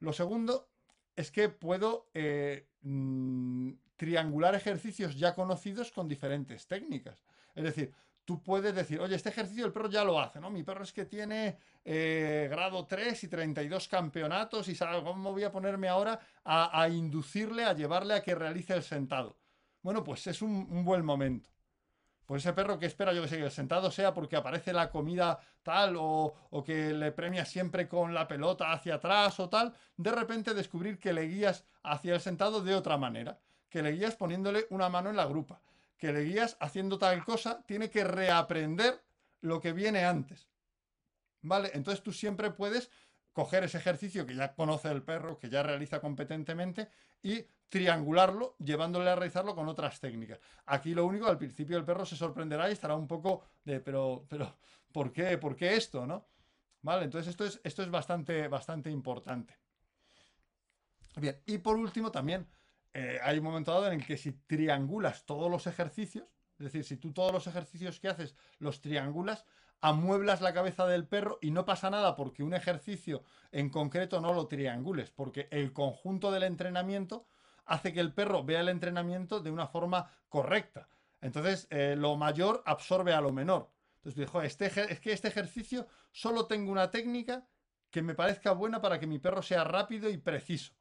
Lo 0.00 0.12
segundo 0.12 0.68
es 1.16 1.30
que 1.30 1.48
puedo 1.48 2.10
eh, 2.14 2.68
mm, 2.82 3.72
triangular 3.96 4.54
ejercicios 4.54 5.16
ya 5.16 5.34
conocidos 5.34 5.92
con 5.92 6.08
diferentes 6.08 6.66
técnicas. 6.66 7.22
Es 7.54 7.64
decir, 7.64 7.92
tú 8.24 8.42
puedes 8.42 8.74
decir, 8.74 9.00
oye, 9.00 9.14
este 9.14 9.28
ejercicio 9.28 9.66
el 9.66 9.72
perro 9.72 9.88
ya 9.88 10.04
lo 10.04 10.18
hace, 10.18 10.40
¿no? 10.40 10.50
Mi 10.50 10.62
perro 10.62 10.84
es 10.84 10.92
que 10.92 11.04
tiene 11.04 11.58
eh, 11.84 12.48
grado 12.50 12.86
3 12.86 13.24
y 13.24 13.28
32 13.28 13.88
campeonatos 13.88 14.68
y 14.68 14.74
¿sabes 14.74 15.02
cómo 15.02 15.32
voy 15.32 15.44
a 15.44 15.52
ponerme 15.52 15.88
ahora 15.88 16.18
a, 16.44 16.88
inducirle, 16.88 17.64
a 17.64 17.74
llevarle 17.74 18.14
a 18.14 18.22
que 18.22 18.34
realice 18.34 18.74
el 18.74 18.82
sentado? 18.82 19.38
Bueno, 19.82 20.02
pues 20.02 20.26
es 20.26 20.40
un, 20.40 20.84
buen 20.84 21.04
momento. 21.04 21.50
Pues 22.26 22.42
ese 22.42 22.54
perro 22.54 22.78
que 22.78 22.86
espera, 22.86 23.12
yo 23.12 23.22
que 23.22 23.28
sé, 23.28 23.36
que 23.36 23.44
el 23.44 23.50
sentado 23.50 23.90
sea 23.90 24.14
porque 24.14 24.36
aparece 24.36 24.72
la 24.72 24.90
comida 24.90 25.38
tal 25.62 25.96
o, 25.96 26.34
o, 26.50 26.64
que 26.64 26.92
le 26.94 27.12
premia 27.12 27.44
siempre 27.44 27.86
con 27.86 28.14
la 28.14 28.26
pelota 28.26 28.72
hacia 28.72 28.94
atrás 28.94 29.38
o 29.40 29.48
tal, 29.48 29.74
de 29.96 30.10
repente 30.10 30.54
descubrir 30.54 30.98
que 30.98 31.12
le 31.12 31.22
guías 31.22 31.64
hacia 31.82 32.14
el 32.14 32.20
sentado 32.20 32.62
de 32.62 32.74
otra 32.74 32.96
manera, 32.96 33.38
que 33.68 33.82
le 33.82 33.92
guías 33.92 34.16
poniéndole 34.16 34.66
una 34.70 34.88
mano 34.88 35.10
en 35.10 35.16
la 35.16 35.26
grupa, 35.26 35.60
que 35.98 36.12
le 36.12 36.22
guías 36.22 36.56
haciendo 36.60 36.98
tal 36.98 37.24
cosa, 37.24 37.62
tiene 37.66 37.90
que 37.90 38.04
reaprender 38.04 39.02
lo 39.42 39.60
que 39.60 39.72
viene 39.72 40.04
antes. 40.04 40.48
¿Vale? 41.42 41.70
Entonces 41.74 42.02
tú 42.02 42.12
siempre 42.12 42.50
puedes 42.50 42.90
coger 43.34 43.64
ese 43.64 43.78
ejercicio 43.78 44.26
que 44.26 44.34
ya 44.34 44.54
conoce 44.54 44.90
el 44.90 45.02
perro, 45.02 45.38
que 45.38 45.50
ya 45.50 45.62
realiza 45.62 46.00
competentemente, 46.00 46.88
y 47.22 47.44
triangularlo, 47.74 48.54
llevándole 48.60 49.10
a 49.10 49.16
realizarlo 49.16 49.56
con 49.56 49.66
otras 49.66 49.98
técnicas. 49.98 50.38
Aquí 50.66 50.94
lo 50.94 51.04
único, 51.04 51.26
al 51.26 51.38
principio 51.38 51.76
el 51.76 51.84
perro 51.84 52.06
se 52.06 52.14
sorprenderá 52.14 52.68
y 52.68 52.72
estará 52.72 52.94
un 52.94 53.08
poco 53.08 53.42
de, 53.64 53.80
pero, 53.80 54.24
pero, 54.28 54.58
¿por 54.92 55.12
qué? 55.12 55.38
¿Por 55.38 55.56
qué 55.56 55.74
esto? 55.74 56.06
¿No? 56.06 56.24
¿Vale? 56.82 57.06
Entonces 57.06 57.30
esto 57.30 57.44
es, 57.44 57.60
esto 57.64 57.82
es 57.82 57.90
bastante, 57.90 58.46
bastante 58.46 58.92
importante. 58.92 59.58
Bien, 61.16 61.36
y 61.46 61.58
por 61.58 61.74
último 61.74 62.12
también 62.12 62.46
eh, 62.92 63.18
hay 63.20 63.38
un 63.38 63.44
momento 63.44 63.72
dado 63.72 63.88
en 63.88 63.94
el 63.94 64.06
que 64.06 64.18
si 64.18 64.30
triangulas 64.46 65.26
todos 65.26 65.50
los 65.50 65.66
ejercicios, 65.66 66.28
es 66.60 66.66
decir, 66.66 66.84
si 66.84 66.96
tú 66.96 67.12
todos 67.12 67.32
los 67.32 67.48
ejercicios 67.48 67.98
que 67.98 68.06
haces 68.06 68.36
los 68.60 68.82
triangulas, 68.82 69.46
amueblas 69.80 70.40
la 70.42 70.54
cabeza 70.54 70.86
del 70.86 71.08
perro 71.08 71.40
y 71.42 71.50
no 71.50 71.64
pasa 71.64 71.90
nada 71.90 72.14
porque 72.14 72.44
un 72.44 72.54
ejercicio 72.54 73.24
en 73.50 73.68
concreto 73.68 74.20
no 74.20 74.32
lo 74.32 74.46
triangules, 74.46 75.10
porque 75.10 75.48
el 75.50 75.72
conjunto 75.72 76.30
del 76.30 76.44
entrenamiento 76.44 77.26
hace 77.66 77.92
que 77.92 78.00
el 78.00 78.12
perro 78.12 78.44
vea 78.44 78.60
el 78.60 78.68
entrenamiento 78.68 79.40
de 79.40 79.50
una 79.50 79.66
forma 79.66 80.10
correcta. 80.28 80.88
Entonces, 81.20 81.66
eh, 81.70 81.94
lo 81.96 82.16
mayor 82.16 82.62
absorbe 82.66 83.12
a 83.14 83.20
lo 83.20 83.32
menor. 83.32 83.70
Entonces, 83.96 84.20
dijo, 84.20 84.42
este, 84.42 84.66
es 84.66 85.00
que 85.00 85.12
este 85.12 85.28
ejercicio 85.28 85.86
solo 86.12 86.46
tengo 86.46 86.70
una 86.70 86.90
técnica 86.90 87.46
que 87.90 88.02
me 88.02 88.14
parezca 88.14 88.52
buena 88.52 88.82
para 88.82 88.98
que 88.98 89.06
mi 89.06 89.18
perro 89.18 89.40
sea 89.40 89.64
rápido 89.64 90.10
y 90.10 90.18
preciso. 90.18 90.74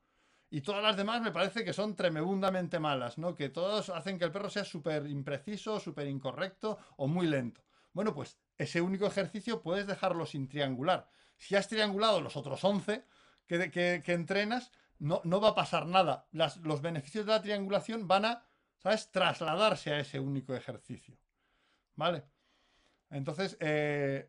Y 0.49 0.61
todas 0.61 0.83
las 0.83 0.97
demás 0.97 1.21
me 1.21 1.31
parece 1.31 1.63
que 1.63 1.73
son 1.73 1.95
tremendamente 1.95 2.79
malas, 2.79 3.17
¿no? 3.17 3.33
Que 3.33 3.49
todos 3.49 3.89
hacen 3.89 4.19
que 4.19 4.25
el 4.25 4.31
perro 4.31 4.49
sea 4.49 4.63
súper 4.63 5.07
impreciso, 5.07 5.79
súper 5.79 6.07
incorrecto 6.07 6.77
o 6.97 7.07
muy 7.07 7.25
lento. 7.25 7.63
Bueno, 7.91 8.13
pues 8.13 8.37
ese 8.57 8.81
único 8.81 9.05
ejercicio 9.05 9.61
puedes 9.61 9.87
dejarlo 9.87 10.25
sin 10.25 10.47
triangular. 10.47 11.09
Si 11.37 11.55
has 11.55 11.67
triangulado 11.67 12.21
los 12.21 12.35
otros 12.35 12.63
11 12.63 13.03
que, 13.47 13.71
que, 13.71 14.13
entrenas, 14.13 14.71
no, 15.03 15.21
no, 15.23 15.41
va 15.41 15.49
a 15.49 15.55
pasar 15.55 15.85
nada. 15.85 16.27
los 16.31 16.81
beneficios 16.81 17.25
de 17.25 17.31
la 17.31 17.41
triangulación 17.41 18.07
van 18.07 18.25
a, 18.25 18.43
¿sabes?, 18.77 19.11
trasladarse 19.11 19.93
a 19.93 19.99
ese 19.99 20.19
único 20.19 20.55
ejercicio. 20.55 21.17
¿Vale? 21.95 22.23
Entonces, 23.09 23.57
eh, 23.59 24.27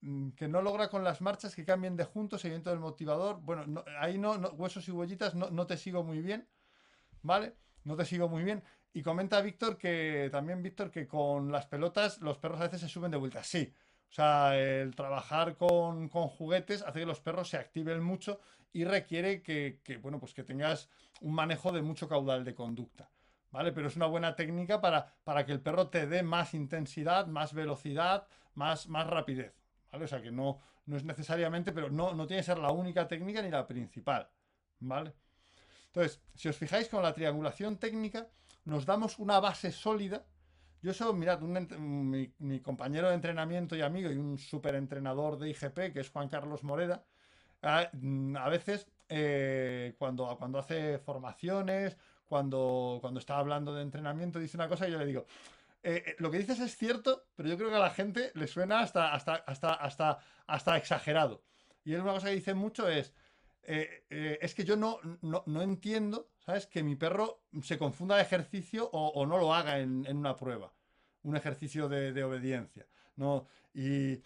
mm, 0.00 0.30
que 0.30 0.48
no 0.48 0.62
logra 0.62 0.88
con 0.88 1.04
las 1.04 1.20
marchas 1.20 1.54
que 1.54 1.64
cambien 1.64 1.96
de 1.96 2.04
juntos, 2.04 2.40
seguimiento 2.40 2.70
del 2.70 2.80
motivador. 2.80 3.40
Bueno, 3.40 3.84
ahí 3.98 4.18
no, 4.18 4.32
huesos 4.32 4.88
y 4.88 4.90
huellitas, 4.90 5.34
no, 5.34 5.50
no 5.50 5.66
te 5.66 5.76
sigo 5.76 6.02
muy 6.02 6.20
bien. 6.20 6.48
¿Vale? 7.22 7.56
No 7.84 7.96
te 7.96 8.04
sigo 8.04 8.28
muy 8.28 8.44
bien. 8.44 8.62
Y 8.92 9.02
comenta 9.02 9.40
Víctor 9.40 9.76
que 9.76 10.28
también, 10.32 10.62
Víctor, 10.62 10.90
que 10.90 11.06
con 11.06 11.52
las 11.52 11.66
pelotas 11.66 12.20
los 12.20 12.38
perros 12.38 12.60
a 12.60 12.64
veces 12.64 12.80
se 12.80 12.88
suben 12.88 13.10
de 13.10 13.18
vuelta. 13.18 13.42
Sí. 13.42 13.74
O 14.08 14.12
sea, 14.14 14.56
el 14.56 14.94
trabajar 14.94 15.56
con, 15.56 16.08
juguetes 16.08 16.82
hace 16.82 17.00
que 17.00 17.06
los 17.06 17.20
perros 17.20 17.48
se 17.48 17.56
activen 17.56 18.00
mucho 18.00 18.40
y 18.74 18.84
requiere 18.84 19.40
que, 19.40 19.80
bueno, 20.02 20.18
pues 20.18 20.34
que 20.34 20.42
tengas 20.42 20.90
un 21.20 21.34
manejo 21.34 21.72
de 21.72 21.80
mucho 21.80 22.08
caudal 22.08 22.44
de 22.44 22.54
conducta. 22.54 23.08
¿Vale? 23.52 23.70
Pero 23.70 23.86
es 23.86 23.94
una 23.94 24.06
buena 24.06 24.34
técnica 24.34 24.80
para, 24.80 25.14
para 25.22 25.46
que 25.46 25.52
el 25.52 25.60
perro 25.60 25.88
te 25.88 26.08
dé 26.08 26.24
más 26.24 26.54
intensidad, 26.54 27.28
más 27.28 27.54
velocidad, 27.54 28.26
más, 28.54 28.88
más 28.88 29.06
rapidez. 29.06 29.54
¿Vale? 29.92 30.06
O 30.06 30.08
sea 30.08 30.20
que 30.20 30.32
no, 30.32 30.60
no 30.86 30.96
es 30.96 31.04
necesariamente, 31.04 31.72
pero 31.72 31.88
no, 31.88 32.14
no 32.14 32.26
tiene 32.26 32.42
que 32.42 32.46
ser 32.46 32.58
la 32.58 32.72
única 32.72 33.06
técnica 33.06 33.40
ni 33.42 33.50
la 33.50 33.64
principal. 33.64 34.28
¿Vale? 34.80 35.14
Entonces, 35.86 36.20
si 36.34 36.48
os 36.48 36.56
fijáis 36.56 36.88
con 36.88 37.04
la 37.04 37.14
triangulación 37.14 37.76
técnica, 37.76 38.28
nos 38.64 38.84
damos 38.84 39.20
una 39.20 39.38
base 39.38 39.70
sólida. 39.70 40.26
Yo 40.82 40.92
soy, 40.92 41.14
mirad, 41.14 41.38
mi, 41.40 42.60
compañero 42.60 43.08
de 43.08 43.14
entrenamiento 43.14 43.76
y 43.76 43.82
amigo 43.82 44.10
y 44.10 44.16
un 44.16 44.36
súper 44.36 44.74
entrenador 44.74 45.38
de 45.38 45.50
IGP, 45.50 45.92
que 45.92 46.00
es 46.00 46.10
Juan 46.10 46.28
Carlos 46.28 46.64
Moreda, 46.64 47.04
a, 47.64 48.48
veces 48.48 48.86
eh, 49.08 49.94
cuando, 49.98 50.36
cuando 50.38 50.58
hace 50.58 50.98
formaciones, 50.98 51.96
cuando, 52.26 52.98
cuando 53.00 53.20
está 53.20 53.38
hablando 53.38 53.74
de 53.74 53.82
entrenamiento, 53.82 54.38
dice 54.38 54.56
una 54.56 54.68
cosa 54.68 54.88
y 54.88 54.92
yo 54.92 54.98
le 54.98 55.06
digo, 55.06 55.26
eh, 55.82 56.02
eh, 56.06 56.16
lo 56.18 56.30
que 56.30 56.38
dices 56.38 56.60
es 56.60 56.76
cierto, 56.76 57.24
pero 57.34 57.48
yo 57.48 57.56
creo 57.56 57.70
que 57.70 57.76
a 57.76 57.80
la 57.80 57.90
gente 57.90 58.32
le 58.34 58.46
suena 58.46 58.80
hasta, 58.80 59.12
hasta, 59.14 59.34
hasta, 59.34 59.74
hasta, 59.74 60.18
hasta 60.46 60.76
exagerado. 60.76 61.42
Y 61.84 61.94
él 61.94 62.00
una 62.00 62.12
cosa 62.12 62.28
que 62.28 62.34
dice 62.34 62.54
mucho 62.54 62.88
es, 62.88 63.12
es 63.62 64.54
que 64.54 64.64
yo 64.64 64.76
no, 64.76 64.98
no, 65.22 65.42
no 65.46 65.62
entiendo 65.62 66.28
¿sabes? 66.44 66.66
Que 66.66 66.82
mi 66.82 66.96
perro 66.96 67.44
se 67.62 67.78
confunda 67.78 68.16
de 68.16 68.22
ejercicio 68.22 68.88
o, 68.92 69.26
no 69.26 69.38
lo 69.38 69.54
haga 69.54 69.78
en, 69.78 70.06
una 70.16 70.36
prueba, 70.36 70.72
un 71.22 71.36
ejercicio 71.36 71.88
de, 71.88 72.22
obediencia. 72.22 72.86
¿No? 73.16 73.46
Y, 73.72 74.16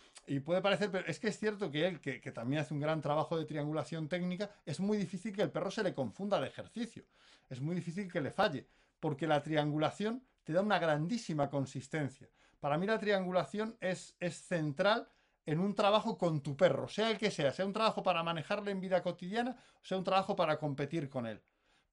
puede 0.40 0.60
parecer, 0.60 0.90
pero 0.90 1.06
es 1.06 1.18
que 1.18 1.28
es 1.28 1.38
cierto 1.38 1.70
que 1.70 1.86
él, 1.86 2.00
que, 2.00 2.20
también 2.32 2.60
hace 2.60 2.74
un 2.74 2.80
gran 2.80 3.00
trabajo 3.00 3.38
de 3.38 3.46
triangulación 3.46 4.08
técnica, 4.08 4.50
es 4.66 4.78
muy 4.78 4.98
difícil 4.98 5.34
que 5.34 5.42
el 5.42 5.50
perro 5.50 5.70
se 5.70 5.82
le 5.82 5.94
confunda 5.94 6.40
de 6.40 6.48
ejercicio. 6.48 7.04
Es 7.48 7.60
muy 7.60 7.74
difícil 7.74 8.12
que 8.12 8.20
le 8.20 8.30
falle, 8.30 8.66
porque 9.00 9.26
la 9.26 9.42
triangulación 9.42 10.22
te 10.44 10.52
da 10.52 10.60
una 10.60 10.78
grandísima 10.78 11.48
consistencia. 11.48 12.28
Para 12.60 12.76
mí 12.76 12.86
la 12.86 12.98
triangulación 12.98 13.76
es, 13.80 14.16
es 14.20 14.36
central 14.36 15.08
en 15.46 15.60
un 15.60 15.74
trabajo 15.74 16.18
con 16.18 16.42
tu 16.42 16.56
perro, 16.56 16.88
sea 16.88 17.10
el 17.10 17.16
que 17.16 17.30
sea, 17.30 17.52
sea 17.52 17.64
un 17.64 17.72
trabajo 17.72 18.02
para 18.02 18.22
manejarle 18.22 18.70
en 18.70 18.80
vida 18.80 19.02
cotidiana, 19.02 19.56
sea 19.82 19.96
un 19.96 20.04
trabajo 20.04 20.36
para 20.36 20.58
competir 20.58 21.08
con 21.08 21.26
él 21.26 21.40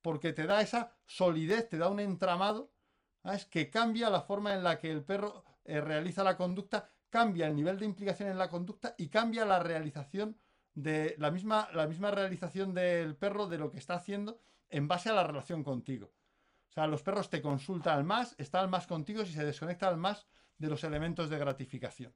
porque 0.06 0.34
te 0.34 0.46
da 0.46 0.62
esa 0.62 0.92
solidez, 1.08 1.68
te 1.68 1.80
da 1.80 1.90
un 1.90 2.00
entramado 2.00 2.70
¿sabes? 3.24 3.48
que 3.48 3.72
cambia 3.72 4.12
la 4.12 4.22
forma 4.22 4.54
en 4.54 4.64
la 4.64 4.78
que 4.78 4.92
el 4.92 5.04
perro 5.04 5.44
eh, 5.66 5.82
realiza 5.82 6.24
la 6.24 6.38
conducta, 6.38 6.90
cambia 7.10 7.48
el 7.48 7.56
nivel 7.56 7.80
de 7.80 7.86
implicación 7.86 8.30
en 8.30 8.38
la 8.38 8.50
conducta 8.50 8.96
y 8.98 9.10
cambia 9.10 9.46
la 9.46 9.60
realización 9.60 10.38
de 10.74 11.16
la 11.18 11.32
misma, 11.32 11.70
la 11.74 11.88
misma 11.88 12.12
realización 12.12 12.74
del 12.74 13.16
perro 13.16 13.48
de 13.48 13.58
lo 13.58 13.72
que 13.72 13.80
está 13.80 13.96
haciendo 13.96 14.40
en 14.70 14.88
base 14.88 15.10
a 15.10 15.14
la 15.14 15.24
relación 15.24 15.64
contigo. 15.64 16.14
O 16.70 16.74
sea, 16.74 16.88
los 16.88 17.04
perros 17.04 17.30
te 17.30 17.42
consultan 17.42 18.06
más, 18.06 18.36
están 18.38 18.70
más 18.70 18.86
contigo 18.86 19.26
si 19.26 19.34
se 19.34 19.46
desconectan 19.46 20.00
más 20.00 20.28
de 20.58 20.68
los 20.70 20.84
elementos 20.84 21.30
de 21.30 21.40
gratificación. 21.40 22.14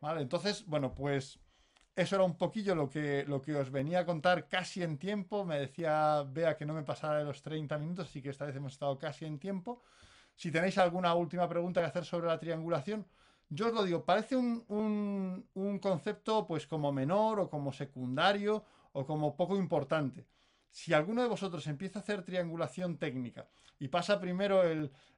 ¿Vale? 0.00 0.22
Entonces, 0.22 0.64
bueno, 0.66 0.94
pues 0.94 1.38
eso 1.96 2.16
era 2.16 2.24
un 2.24 2.36
poquillo 2.36 2.74
lo 2.74 2.88
que, 2.88 3.24
lo 3.26 3.40
que 3.40 3.54
os 3.54 3.70
venía 3.70 4.00
a 4.00 4.06
contar 4.06 4.48
casi 4.48 4.82
en 4.82 4.98
tiempo. 4.98 5.44
Me 5.44 5.58
decía 5.58 6.24
Bea 6.26 6.56
que 6.56 6.66
no 6.66 6.74
me 6.74 6.82
pasara 6.82 7.18
de 7.18 7.24
los 7.24 7.42
30 7.42 7.78
minutos, 7.78 8.08
así 8.08 8.20
que 8.20 8.30
esta 8.30 8.46
vez 8.46 8.56
hemos 8.56 8.72
estado 8.72 8.98
casi 8.98 9.24
en 9.24 9.38
tiempo. 9.38 9.82
Si 10.36 10.50
tenéis 10.50 10.78
alguna 10.78 11.14
última 11.14 11.48
pregunta 11.48 11.80
que 11.80 11.86
hacer 11.86 12.04
sobre 12.04 12.26
la 12.26 12.38
triangulación, 12.38 13.06
yo 13.50 13.68
os 13.68 13.72
lo 13.74 13.84
digo, 13.84 14.04
parece 14.04 14.36
un, 14.36 15.46
concepto 15.80 16.46
pues 16.46 16.66
como 16.66 16.92
menor 16.92 17.40
o 17.40 17.50
como 17.50 17.72
secundario 17.72 18.64
o 18.92 19.06
como 19.06 19.36
poco 19.36 19.56
importante. 19.56 20.26
Si 20.70 20.92
alguno 20.92 21.22
de 21.22 21.28
vosotros 21.28 21.66
empieza 21.68 22.00
a 22.00 22.02
hacer 22.02 22.24
triangulación 22.24 22.98
técnica 22.98 23.46
y 23.78 23.88
pasa 23.88 24.18
primero 24.18 24.62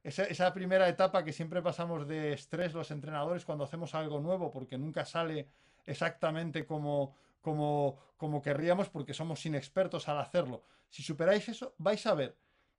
esa, 0.03 0.25
esa 0.25 0.53
primera 0.53 0.89
etapa 0.89 1.25
que 1.25 1.33
siempre 1.33 1.63
pasamos 1.63 2.07
de 2.07 2.35
estrés 2.35 2.75
los 2.75 2.91
entrenadores 2.91 3.45
cuando 3.45 3.65
hacemos 3.65 3.95
algo 3.95 4.21
nuevo 4.21 4.51
porque 4.51 4.77
nunca 4.77 5.07
sale 5.07 5.49
exactamente 5.87 6.67
como, 6.67 7.15
como, 7.41 7.99
como 8.19 8.43
querríamos 8.43 8.91
porque 8.91 9.15
somos 9.15 9.47
inexpertos 9.47 10.09
al 10.09 10.19
hacerlo. 10.19 10.65
Si 10.91 11.03
superáis 11.03 11.49
eso, 11.49 11.75
vais 11.79 12.05
a 12.07 12.15
ver 12.15 12.37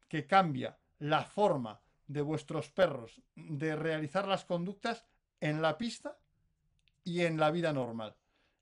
que 0.08 0.28
cambia 0.28 0.78
la 1.00 1.23
forma 1.23 1.82
de 2.08 2.22
vuestros 2.22 2.70
perros 2.70 3.22
de 3.36 3.76
realizar 3.76 4.28
las 4.28 4.46
conductas 4.46 5.06
en 5.39 5.62
la 5.62 5.78
pista 5.78 6.17
y 7.04 7.22
en 7.22 7.38
la 7.38 7.52
vida 7.52 7.74
normal. 7.74 8.15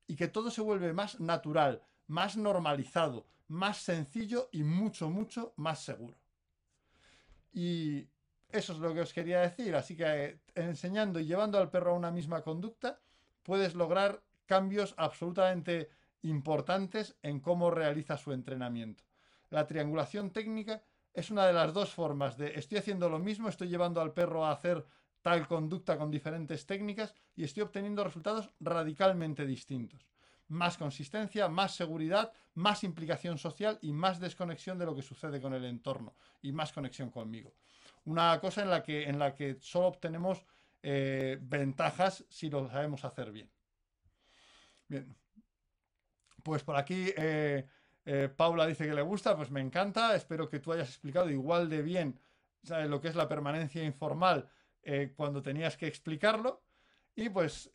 Y 0.08 0.16
que 0.16 0.28
todo 0.28 0.52
se 0.52 0.62
vuelve 0.62 0.94
más 0.94 1.20
natural, 1.20 1.82
más 2.08 2.38
normalizado, 2.38 3.26
más 3.48 3.78
sencillo 3.78 4.50
y 4.52 4.64
mucho, 4.64 5.10
mucho 5.10 5.54
más 5.56 5.84
seguro. 5.84 6.18
Y 7.54 8.08
eso 8.52 8.74
es 8.74 8.80
lo 8.80 8.94
que 8.94 9.02
os 9.02 9.14
quería 9.14 9.42
decir. 9.42 9.76
Así 9.76 9.96
que 9.96 10.26
eh, 10.26 10.40
enseñando 10.56 11.20
y 11.20 11.26
llevando 11.26 11.58
al 11.58 11.70
perro 11.70 11.92
a 11.92 11.98
una 11.98 12.12
misma 12.12 12.42
conducta, 12.42 13.00
puedes 13.44 13.76
lograr 13.76 14.22
cambios 14.46 14.94
absolutamente 14.98 15.90
importantes 16.22 17.16
en 17.22 17.40
cómo 17.40 17.72
realiza 17.72 18.18
su 18.18 18.32
entrenamiento. 18.32 19.04
La 19.50 19.68
triangulación 19.68 20.32
técnica 20.32 20.84
es 21.16 21.32
una 21.32 21.48
de 21.48 21.54
las 21.54 21.74
dos 21.74 21.92
formas 21.92 22.38
de 22.38 22.60
estoy 22.60 22.78
haciendo 22.78 23.10
lo 23.10 23.20
mismo, 23.20 23.48
estoy 23.48 23.70
llevando 23.70 24.02
al 24.02 24.14
perro 24.14 24.46
a 24.46 24.52
hacer 24.52 24.86
tal 25.22 25.48
conducta 25.48 25.98
con 25.98 26.12
diferentes 26.12 26.66
técnicas 26.66 27.16
y 27.36 27.44
estoy 27.44 27.64
obteniendo 27.64 28.04
resultados 28.04 28.50
radicalmente 28.60 29.46
distintos. 29.46 30.06
Más 30.50 30.78
consistencia, 30.78 31.48
más 31.48 31.74
seguridad, 31.74 32.32
más 32.54 32.84
implicación 32.84 33.40
social 33.40 33.80
y 33.82 33.92
más 33.94 34.20
desconexión 34.20 34.78
de 34.78 34.86
lo 34.86 34.96
que 34.96 35.02
sucede 35.02 35.42
con 35.42 35.54
el 35.54 35.66
entorno 35.66 36.14
y 36.42 36.52
más 36.52 36.72
conexión 36.72 37.10
conmigo. 37.10 37.56
una 38.04 38.40
cosa 38.40 38.62
en 38.62 38.70
la 38.70 38.84
que, 38.84 39.10
en 39.10 39.18
la 39.18 39.34
que 39.34 39.58
solo 39.62 39.88
obtenemos 39.88 40.46
eh, 40.84 41.40
ventajas 41.42 42.24
si 42.30 42.50
lo 42.50 42.70
sabemos 42.70 43.04
hacer 43.04 43.32
bien. 43.32 43.50
Bien. 44.88 45.16
Pues 46.44 46.64
por 46.64 46.76
aquí 46.76 47.12
eh, 47.18 47.66
eh, 48.06 48.30
Paula 48.36 48.66
dice 48.68 48.86
que 48.86 48.94
le 48.94 49.02
gusta, 49.02 49.36
pues 49.36 49.52
me 49.52 49.62
encanta. 49.62 50.16
Espero 50.16 50.50
que 50.50 50.60
tú 50.60 50.72
hayas 50.72 50.90
explicado 50.90 51.30
igual 51.30 51.70
de 51.70 51.82
bien 51.82 52.20
lo 52.88 53.00
que 53.00 53.10
es 53.10 53.16
la 53.16 53.28
permanencia 53.28 53.84
informal 53.84 54.50
cuando 55.16 55.42
tenías 55.42 55.78
que 55.78 55.88
explicarlo. 55.88 56.64
Y 57.16 57.30
pues 57.30 57.72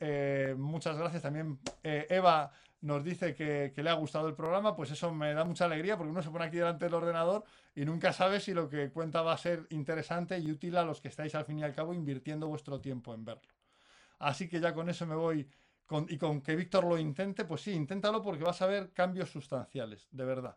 muchas 0.56 0.98
gracias 0.98 1.22
también. 1.22 1.60
Eva 1.82 2.50
nos 2.82 3.04
dice 3.04 3.34
que, 3.34 3.72
le 3.76 3.90
ha 3.90 3.94
gustado 3.94 4.28
el 4.28 4.34
programa, 4.34 4.74
pues 4.74 4.90
eso 4.90 5.12
me 5.12 5.34
da 5.34 5.44
mucha 5.44 5.66
alegría 5.66 5.96
porque 5.96 6.10
uno 6.10 6.22
se 6.22 6.30
pone 6.30 6.46
aquí 6.46 6.56
delante 6.56 6.86
del 6.86 6.94
ordenador 6.94 7.44
y 7.74 7.84
nunca 7.84 8.12
sabe 8.12 8.40
si 8.40 8.54
lo 8.54 8.68
que 8.68 8.90
cuenta 8.90 9.22
va 9.22 9.34
a 9.34 9.38
ser 9.38 9.66
interesante 9.70 10.38
y 10.38 10.50
útil 10.50 10.76
a 10.76 10.84
los 10.84 11.00
que 11.00 11.08
estáis 11.08 11.34
al 11.34 11.44
fin 11.44 11.58
y 11.58 11.62
al 11.62 11.74
cabo 11.74 11.92
invirtiendo 11.92 12.48
vuestro 12.48 12.80
tiempo 12.80 13.14
en 13.14 13.24
verlo. 13.24 13.52
Así 14.18 14.48
que 14.48 14.60
ya 14.60 14.72
con 14.72 14.88
eso 14.88 15.06
me 15.06 15.14
voy 15.14 15.48
y 16.08 16.18
con 16.18 16.40
que 16.40 16.56
Víctor 16.56 16.84
lo 16.84 16.98
intente, 16.98 17.44
pues 17.44 17.62
sí, 17.62 17.72
inténtalo 17.72 18.22
porque 18.22 18.44
vas 18.44 18.62
a 18.62 18.66
ver 18.66 18.92
cambios 18.92 19.30
sustanciales, 19.30 20.08
de 20.10 20.24
verdad. 20.24 20.56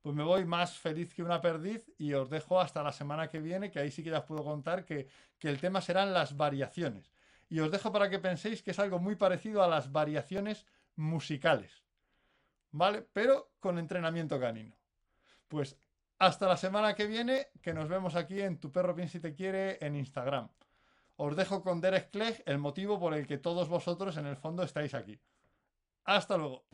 Pues 0.00 0.16
me 0.16 0.24
voy 0.24 0.44
más 0.44 0.76
feliz 0.76 1.14
que 1.14 1.22
una 1.22 1.40
perdiz 1.40 1.88
y 1.98 2.12
os 2.14 2.28
dejo 2.28 2.60
hasta 2.60 2.82
la 2.82 2.90
semana 2.90 3.28
que 3.28 3.40
viene, 3.40 3.70
que 3.70 3.78
ahí 3.78 3.90
sí 3.92 4.02
que 4.02 4.10
ya 4.10 4.18
os 4.18 4.24
puedo 4.24 4.42
contar 4.42 4.84
que, 4.84 5.06
que 5.38 5.48
el 5.48 5.60
tema 5.60 5.80
serán 5.80 6.12
las 6.12 6.36
variaciones. 6.36 7.12
Y 7.48 7.60
os 7.60 7.70
dejo 7.70 7.92
para 7.92 8.10
que 8.10 8.18
penséis 8.18 8.62
que 8.62 8.72
es 8.72 8.78
algo 8.80 8.98
muy 8.98 9.14
parecido 9.14 9.62
a 9.62 9.68
las 9.68 9.92
variaciones 9.92 10.66
musicales. 10.96 11.84
¿Vale? 12.72 13.06
Pero 13.12 13.52
con 13.60 13.78
entrenamiento 13.78 14.40
canino. 14.40 14.74
Pues 15.46 15.76
hasta 16.18 16.48
la 16.48 16.56
semana 16.56 16.94
que 16.94 17.06
viene, 17.06 17.48
que 17.60 17.74
nos 17.74 17.88
vemos 17.88 18.16
aquí 18.16 18.40
en 18.40 18.58
Tu 18.58 18.72
Perro 18.72 18.94
Piensa 18.94 19.12
si 19.12 19.20
te 19.20 19.34
quiere 19.34 19.78
en 19.84 19.94
Instagram. 19.94 20.48
Os 21.24 21.36
dejo 21.36 21.62
con 21.62 21.80
Derek 21.80 22.10
Clegg 22.10 22.42
el 22.46 22.58
motivo 22.58 22.98
por 22.98 23.14
el 23.14 23.28
que 23.28 23.38
todos 23.38 23.68
vosotros 23.68 24.16
en 24.16 24.26
el 24.26 24.36
fondo 24.36 24.64
estáis 24.64 24.92
aquí. 24.92 25.20
Hasta 26.04 26.36
luego. 26.36 26.64